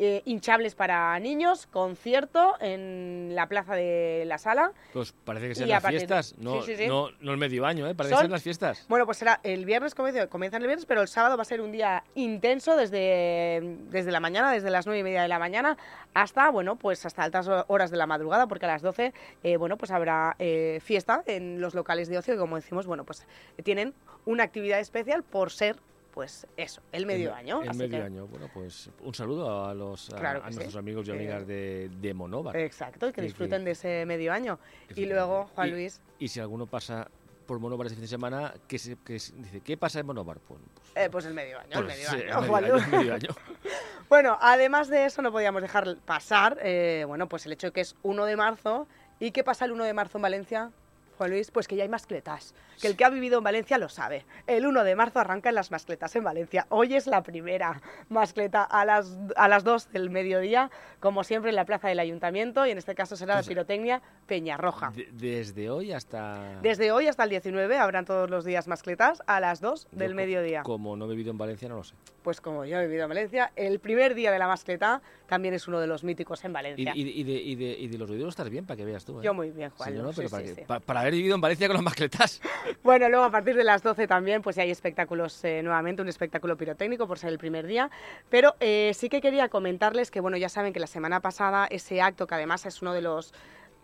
Eh, 0.03 0.24
hinchables 0.25 0.74
para 0.74 1.20
niños, 1.20 1.67
concierto 1.67 2.55
en 2.60 3.36
la 3.36 3.46
plaza 3.48 3.75
de 3.75 4.24
la 4.25 4.39
sala. 4.39 4.72
Pues 4.93 5.12
parece 5.12 5.53
que 5.53 5.63
a 5.63 5.67
las 5.67 5.84
partir 5.84 6.00
fiestas, 6.00 6.34
no, 6.39 6.63
Sí, 6.63 6.72
sí, 6.72 6.75
sí. 6.75 6.88
no, 6.88 7.10
no 7.20 7.31
el 7.34 7.38
medio 7.38 7.67
año, 7.67 7.88
¿eh? 7.88 7.93
Parece 7.93 8.15
Son- 8.15 8.17
que 8.17 8.24
sean 8.24 8.31
las 8.31 8.41
fiestas. 8.41 8.86
Bueno, 8.89 9.05
pues 9.05 9.20
será 9.20 9.39
el 9.43 9.63
viernes, 9.63 9.93
comienzan 9.93 10.63
el 10.63 10.67
viernes, 10.67 10.88
pero 10.88 11.03
el 11.03 11.08
sábado 11.08 11.38
va 11.38 11.43
a 11.43 11.46
ser 11.46 11.62
un 11.62 11.72
día 11.72 12.03
intenso 12.15 12.75
desde, 12.75 13.60
desde 13.91 14.12
la 14.12 14.20
mañana, 14.20 14.51
desde 14.51 14.72
las 14.72 14.88
nueve 14.88 15.01
y 15.01 15.03
media 15.03 15.22
de 15.22 15.27
la 15.27 15.38
mañana 15.38 15.77
hasta, 16.15 16.50
bueno, 16.50 16.77
pues 16.77 17.05
hasta 17.05 17.22
altas 17.22 17.48
horas 17.67 17.91
de 17.91 17.98
la 17.98 18.08
madrugada, 18.08 18.48
porque 18.48 18.65
a 18.65 18.70
las 18.70 18.81
12, 18.81 19.13
eh, 19.43 19.58
bueno, 19.58 19.77
pues 19.77 19.91
habrá 19.91 20.36
eh, 20.39 20.79
fiesta 20.84 21.22
en 21.27 21.62
los 21.62 21.75
locales 21.75 22.08
de 22.10 22.17
ocio 22.17 22.34
que, 22.34 22.39
como 22.39 22.55
decimos, 22.55 22.88
bueno, 22.88 23.03
pues 23.03 23.27
tienen 23.63 23.93
una 24.25 24.46
actividad 24.46 24.79
especial 24.79 25.22
por 25.22 25.51
ser 25.51 25.75
pues 26.13 26.46
eso, 26.58 26.82
el 26.91 27.06
medio 27.06 27.34
año. 27.34 27.62
El 27.63 27.70
así 27.70 27.80
medio 27.80 27.98
que- 28.00 28.03
año. 28.03 28.27
Bueno, 28.27 28.50
pues 28.53 28.89
un 29.01 29.13
saludo 29.13 29.65
a 29.65 29.74
los 29.74 30.10
a, 30.13 30.18
Claro 30.20 30.39
a 30.39 30.46
que 30.46 30.51
sí. 30.51 30.56
nuestros 30.58 30.75
amigos 30.80 31.08
y 31.08 31.12
Eh, 31.12 31.13
amigas 31.13 31.48
de, 31.48 31.89
de 32.00 32.13
Monóvar. 32.13 32.56
Exacto, 32.58 33.08
y 33.10 33.13
que 33.13 33.22
disfruten 33.22 33.63
de 33.65 33.72
ese 33.72 34.06
medio 34.06 34.34
año. 34.34 34.60
Y 34.96 35.06
luego, 35.06 35.50
Juan 35.56 35.70
Y- 35.70 35.72
Luis, 35.72 36.01
Y 36.20 36.27
si 36.27 36.39
alguno 36.39 36.68
pasa 36.68 37.10
por 37.48 37.60
Monóvar 37.60 37.88
este 37.88 37.96
fin 37.96 38.03
de 38.03 38.08
semana, 38.08 38.53
se, 38.70 38.77
se- 38.77 38.98
dice, 39.36 39.62
¿qué 39.62 39.75
pasa 39.77 40.00
en 40.00 40.06
Monóvar? 40.06 40.39
Pues, 40.39 40.60
pues, 40.74 40.91
eh, 40.96 41.10
pues 41.10 41.25
el 41.25 41.34
medio 41.34 41.60
año, 41.60 41.80
el 41.80 41.86
pues, 41.86 41.98
sí, 41.98 42.15
medio 42.15 42.38
año, 42.38 42.75
el 42.77 42.88
medio 42.88 43.13
año. 43.13 43.30
Bueno, 44.10 44.38
además 44.41 44.89
de 44.89 45.06
eso 45.06 45.22
no 45.22 45.32
podíamos 45.32 45.62
dejar 45.62 45.96
pasar, 46.06 46.58
eh, 46.62 47.06
bueno, 47.08 47.30
pues 47.30 47.46
el 47.46 47.53
hecho 47.53 47.68
de 47.68 47.72
que 47.74 47.80
es 47.80 47.96
1 48.03 48.25
de 48.25 48.36
marzo. 48.36 48.86
¿Y 49.22 49.32
qué 49.32 49.41
pasa 49.44 49.63
el 49.63 49.72
1 49.72 49.86
de 49.86 49.94
marzo 49.94 50.18
en 50.18 50.22
Valencia? 50.24 50.72
Juan 51.21 51.29
Luis, 51.29 51.51
pues 51.51 51.67
que 51.67 51.75
ya 51.75 51.83
hay 51.83 51.89
mascletas. 51.89 52.55
Que 52.81 52.87
el 52.87 52.95
que 52.97 53.05
ha 53.05 53.09
vivido 53.11 53.37
en 53.37 53.43
Valencia 53.43 53.77
lo 53.77 53.89
sabe. 53.89 54.25
El 54.47 54.65
1 54.65 54.83
de 54.83 54.95
marzo 54.95 55.19
arrancan 55.19 55.53
las 55.53 55.69
mascletas 55.69 56.15
en 56.15 56.23
Valencia. 56.23 56.65
Hoy 56.69 56.95
es 56.95 57.05
la 57.05 57.21
primera 57.21 57.79
mascleta 58.09 58.63
a 58.63 58.83
las, 58.85 59.19
a 59.35 59.47
las 59.47 59.63
2 59.63 59.91
del 59.91 60.09
mediodía, 60.09 60.71
como 60.99 61.23
siempre 61.23 61.51
en 61.51 61.57
la 61.57 61.65
plaza 61.65 61.89
del 61.89 61.99
ayuntamiento, 61.99 62.65
y 62.65 62.71
en 62.71 62.79
este 62.79 62.95
caso 62.95 63.15
será 63.15 63.35
la 63.35 63.43
pirotecnia 63.43 64.01
Peñarroja. 64.25 64.91
De- 64.95 65.09
desde 65.11 65.69
hoy 65.69 65.91
hasta... 65.91 66.59
Desde 66.63 66.91
hoy 66.91 67.05
hasta 67.07 67.23
el 67.25 67.29
19 67.29 67.77
habrán 67.77 68.05
todos 68.05 68.27
los 68.27 68.43
días 68.43 68.67
mascletas 68.67 69.21
a 69.27 69.39
las 69.39 69.61
2 69.61 69.89
Yo 69.91 69.99
del 69.99 70.13
co- 70.13 70.15
mediodía. 70.15 70.63
Como 70.63 70.95
no 70.97 71.05
he 71.05 71.09
vivido 71.09 71.29
en 71.29 71.37
Valencia, 71.37 71.69
no 71.69 71.75
lo 71.75 71.83
sé. 71.83 71.93
Pues 72.23 72.41
como 72.41 72.65
yo 72.65 72.79
he 72.79 72.85
vivido 72.87 73.03
en 73.03 73.09
Valencia, 73.09 73.51
el 73.55 73.79
primer 73.79 74.15
día 74.15 74.31
de 74.31 74.39
la 74.39 74.47
mascleta 74.47 75.03
también 75.27 75.53
es 75.53 75.67
uno 75.67 75.79
de 75.79 75.85
los 75.87 76.03
míticos 76.03 76.43
en 76.45 76.53
Valencia. 76.53 76.93
y- 76.95 77.01
y 77.01 77.23
de, 77.23 77.31
y, 77.33 77.55
de, 77.55 77.65
y 77.79 77.87
de 77.89 77.97
los 77.99 78.09
oídos 78.09 78.29
estás 78.29 78.49
bien, 78.49 78.65
para 78.65 78.77
que 78.77 78.85
veas 78.85 79.05
tú. 79.05 79.19
¿eh? 79.19 79.23
Yo 79.23 79.35
muy 79.35 79.51
bien, 79.51 79.69
Sí, 79.69 79.75
Juan. 79.77 79.95
no, 79.97 80.03
no, 80.03 80.09
sí, 80.13 80.15
pero 80.17 80.27
sí, 80.29 80.31
para, 80.31 80.43
que- 80.43 80.55
sí. 80.55 80.61
pa- 80.65 80.79
para 80.79 81.03
haber 81.12 81.18
vivido 81.18 81.36
en 81.36 81.41
Valencia 81.41 81.68
con 81.68 81.75
las 81.75 81.84
mascletas. 81.84 82.41
Bueno, 82.84 83.10
luego 83.10 83.25
a 83.25 83.32
partir 83.32 83.56
de 83.56 83.63
las 83.63 83.84
12 83.84 84.08
también 84.08 84.41
pues 84.41 84.56
ya 84.56 84.63
hay 84.63 84.72
espectáculos 84.72 85.44
eh, 85.44 85.62
nuevamente, 85.62 86.01
un 86.01 86.10
espectáculo 86.10 86.58
pirotécnico 86.58 87.08
por 87.08 87.20
ser 87.20 87.30
el 87.30 87.38
primer 87.38 87.68
día. 87.68 87.91
Pero 88.30 88.56
eh, 88.60 88.91
sí 88.96 89.08
que 89.10 89.22
quería 89.22 89.50
comentarles 89.50 90.10
que, 90.10 90.20
bueno, 90.20 90.38
ya 90.38 90.50
saben 90.50 90.74
que 90.74 90.80
la 90.80 90.88
semana 90.88 91.20
pasada 91.20 91.68
ese 91.70 92.01
acto, 92.01 92.25
que 92.27 92.36
además 92.36 92.65
es 92.65 92.82
uno 92.82 92.94
de 92.94 93.01
los 93.01 93.34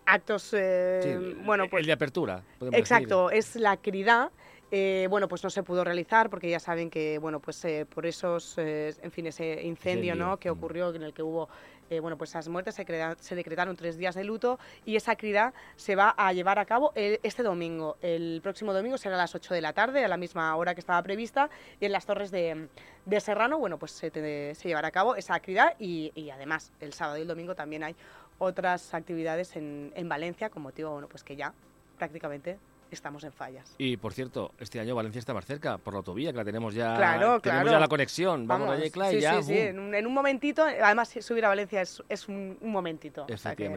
actos, 0.06 0.54
eh, 0.54 1.02
Sí, 1.04 1.42
bueno, 1.46 1.70
pues 1.70 1.82
el 1.82 1.88
de 1.88 1.94
apertura. 1.94 2.44
podemos 2.58 2.80
Exacto, 2.80 3.30
es 3.30 3.56
la 3.56 3.78
crida. 3.78 4.32
eh, 4.72 5.08
bueno, 5.10 5.28
pues 5.28 5.44
no 5.44 5.50
se 5.50 5.64
pudo 5.64 5.84
realizar 5.84 6.30
porque 6.30 6.50
ya 6.50 6.60
saben 6.60 6.90
que, 6.90 7.20
bueno, 7.20 7.40
pues 7.40 7.64
eh, 7.66 7.86
por 7.86 8.06
esos, 8.06 8.56
eh, 8.58 8.94
en 9.02 9.12
fin, 9.12 9.28
ese 9.28 9.46
incendio, 9.64 9.68
Incendio, 9.70 10.16
¿no? 10.16 10.38
Que 10.40 10.50
mm. 10.50 10.54
ocurrió, 10.54 10.94
en 10.94 11.04
el 11.04 11.14
que 11.14 11.24
hubo, 11.24 11.48
eh, 11.90 12.00
bueno, 12.00 12.18
pues 12.18 12.32
esas 12.32 12.48
muertes, 12.48 12.76
se, 12.76 13.36
decretaron 13.36 13.76
tres 13.76 13.98
días 13.98 14.16
de 14.16 14.24
luto 14.24 14.60
y 14.86 14.96
esa 14.96 15.16
crida 15.16 15.54
se 15.76 15.96
va 15.96 16.14
a 16.18 16.34
llevar 16.34 16.60
a 16.60 16.66
cabo 16.66 16.92
este 16.96 17.44
domingo. 17.44 17.98
El 18.02 18.40
próximo 18.42 18.74
domingo 18.74 18.98
será 18.98 19.16
a 19.16 19.20
las 19.20 19.36
8 19.36 19.54
de 19.54 19.62
la 19.62 19.74
tarde, 19.74 20.04
a 20.04 20.08
la 20.08 20.18
misma 20.18 20.56
hora 20.56 20.74
que 20.74 20.82
estaba 20.82 21.02
prevista, 21.04 21.50
y 21.80 21.86
en 21.86 21.92
las 21.92 22.06
torres 22.06 22.32
de, 22.32 22.68
Serrano, 23.20 23.58
bueno, 23.58 23.78
pues 23.78 23.92
se, 23.92 24.12
llevará 24.64 24.90
a 24.90 24.92
cabo 24.92 25.16
esa 25.16 25.40
crida 25.40 25.76
y, 25.80 26.12
y 26.16 26.30
además 26.30 26.72
el 26.80 26.94
sábado 26.94 27.18
y 27.18 27.22
el 27.22 27.28
domingo 27.28 27.56
también 27.56 27.84
hay 27.84 27.96
otras 28.38 28.94
actividades 28.94 29.56
en, 29.56 29.92
en 29.96 30.10
Valencia 30.10 30.50
con 30.50 30.64
motivo, 30.64 30.92
bueno, 30.92 31.08
pues 31.08 31.24
que 31.24 31.36
ya 31.36 31.54
prácticamente 31.98 32.60
estamos 32.92 33.24
en 33.24 33.32
fallas. 33.32 33.76
Y 33.78 33.98
por 33.98 34.14
cierto, 34.14 34.52
este 34.60 34.80
año 34.80 34.96
Valencia 34.96 35.20
está 35.20 35.34
más 35.34 35.46
cerca 35.46 35.78
por 35.78 35.94
la 35.94 35.98
autovía, 36.00 36.32
que 36.32 36.38
la 36.38 36.46
tenemos 36.46 36.74
ya. 36.74 36.96
Claro, 36.96 37.40
tenemos 37.40 37.42
claro. 37.42 37.70
ya 37.72 37.80
la 37.80 37.88
conexión. 37.88 38.48
Vamos, 38.48 38.70
a 38.70 38.78
Yecla 38.78 39.10
sí, 39.10 39.18
y 39.18 39.22
ya. 39.22 39.42
sí, 39.42 39.44
sí, 39.44 39.54
¡bum! 39.54 39.62
en 39.62 39.80
un, 39.80 39.96
en 39.96 40.08
un 40.08 40.14
momentito, 40.14 40.64
además 40.64 41.10
subir 41.20 41.46
a 41.46 41.50
Valencia 41.50 41.82
es, 41.82 42.02
es 42.10 42.28
un, 42.28 42.58
un 42.62 42.72
momentito. 42.72 43.26
o 43.32 43.38
sea 43.38 43.56
que- 43.56 43.68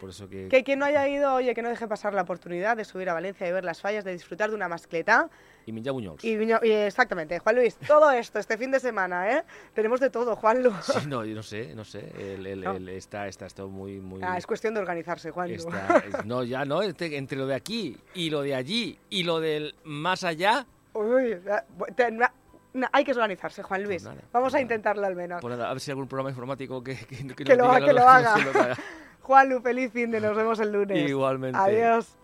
por 0.00 0.10
eso 0.10 0.28
que. 0.28 0.48
que 0.48 0.64
quien 0.64 0.78
no 0.78 0.84
haya 0.84 1.06
ido, 1.08 1.34
oye, 1.34 1.54
que 1.54 1.62
no 1.62 1.68
deje 1.68 1.86
pasar 1.86 2.14
la 2.14 2.22
oportunidad 2.22 2.76
de 2.76 2.84
subir 2.84 3.08
a 3.08 3.14
Valencia 3.14 3.48
y 3.48 3.52
ver 3.52 3.64
las 3.64 3.80
fallas, 3.80 4.04
de 4.04 4.12
disfrutar 4.12 4.50
de 4.50 4.56
una 4.56 4.68
mascleta. 4.68 5.28
Y 5.66 5.72
Minja 5.72 5.90
Buñols. 5.90 6.24
Y, 6.24 6.32
exactamente, 6.72 7.38
Juan 7.40 7.56
Luis, 7.56 7.76
todo 7.86 8.10
esto 8.10 8.38
este 8.38 8.56
fin 8.56 8.70
de 8.70 8.80
semana, 8.80 9.30
¿eh? 9.36 9.44
Tenemos 9.74 10.00
de 10.00 10.08
todo, 10.08 10.34
Juan 10.36 10.62
Luis. 10.62 10.74
Sí, 10.82 11.06
no, 11.06 11.24
yo 11.24 11.34
no 11.34 11.42
sé, 11.42 11.74
no 11.74 11.84
sé. 11.84 12.10
El, 12.18 12.46
el- 12.46 12.60
No. 12.62 12.72
el- 12.76 12.88
está, 12.88 13.28
está 13.28 13.46
esto 13.46 13.68
muy. 13.68 14.00
muy 14.00 14.20
Ah, 14.22 14.38
es 14.38 14.46
cuestión 14.46 14.72
de 14.74 14.80
organizarse, 14.80 15.30
Juan 15.30 15.48
Luis. 15.48 15.60
está- 15.66 16.22
no, 16.24 16.42
ya 16.44 16.64
no, 16.64 16.82
entre, 16.82 17.16
entre 17.18 17.36
lo 17.36 17.46
de 17.46 17.54
aquí 17.54 17.96
y 18.14 18.30
lo 18.30 18.40
de 18.42 18.54
allí 18.58 18.98
y 19.10 19.22
lo 19.24 19.40
del 19.40 19.74
más 19.84 20.24
allá. 20.24 20.66
Uy, 20.94 21.36
bu- 21.78 21.94
te- 21.94 22.10
na- 22.10 22.32
na- 22.74 22.90
hay 22.92 23.04
que 23.04 23.12
organizarse, 23.12 23.62
Juan 23.62 23.82
Luis. 23.84 24.04
nada, 24.04 24.16
Vamos 24.32 24.54
a 24.54 24.60
intentarlo 24.60 25.06
al 25.06 25.14
menos. 25.16 25.40
Pues 25.40 25.56
nada, 25.56 25.70
a 25.70 25.72
ver 25.72 25.80
si 25.80 25.90
hay 25.90 25.92
algún 25.92 26.08
programa 26.08 26.30
informático 26.30 26.82
que, 26.82 26.96
que, 26.96 27.16
Que 27.34 27.56
lo 27.56 27.70
que 27.70 27.74
haga. 27.90 27.92
lo 27.92 28.08
haga. 28.08 28.76
Juan 29.22 29.48
Luis, 29.50 29.62
feliz 29.62 29.92
fin 29.92 30.10
de 30.10 30.20
nos 30.20 30.34
vemos 30.36 30.58
el 30.60 30.72
lunes. 30.72 31.08
Igualmente. 31.08 31.58
Adiós. 31.58 32.16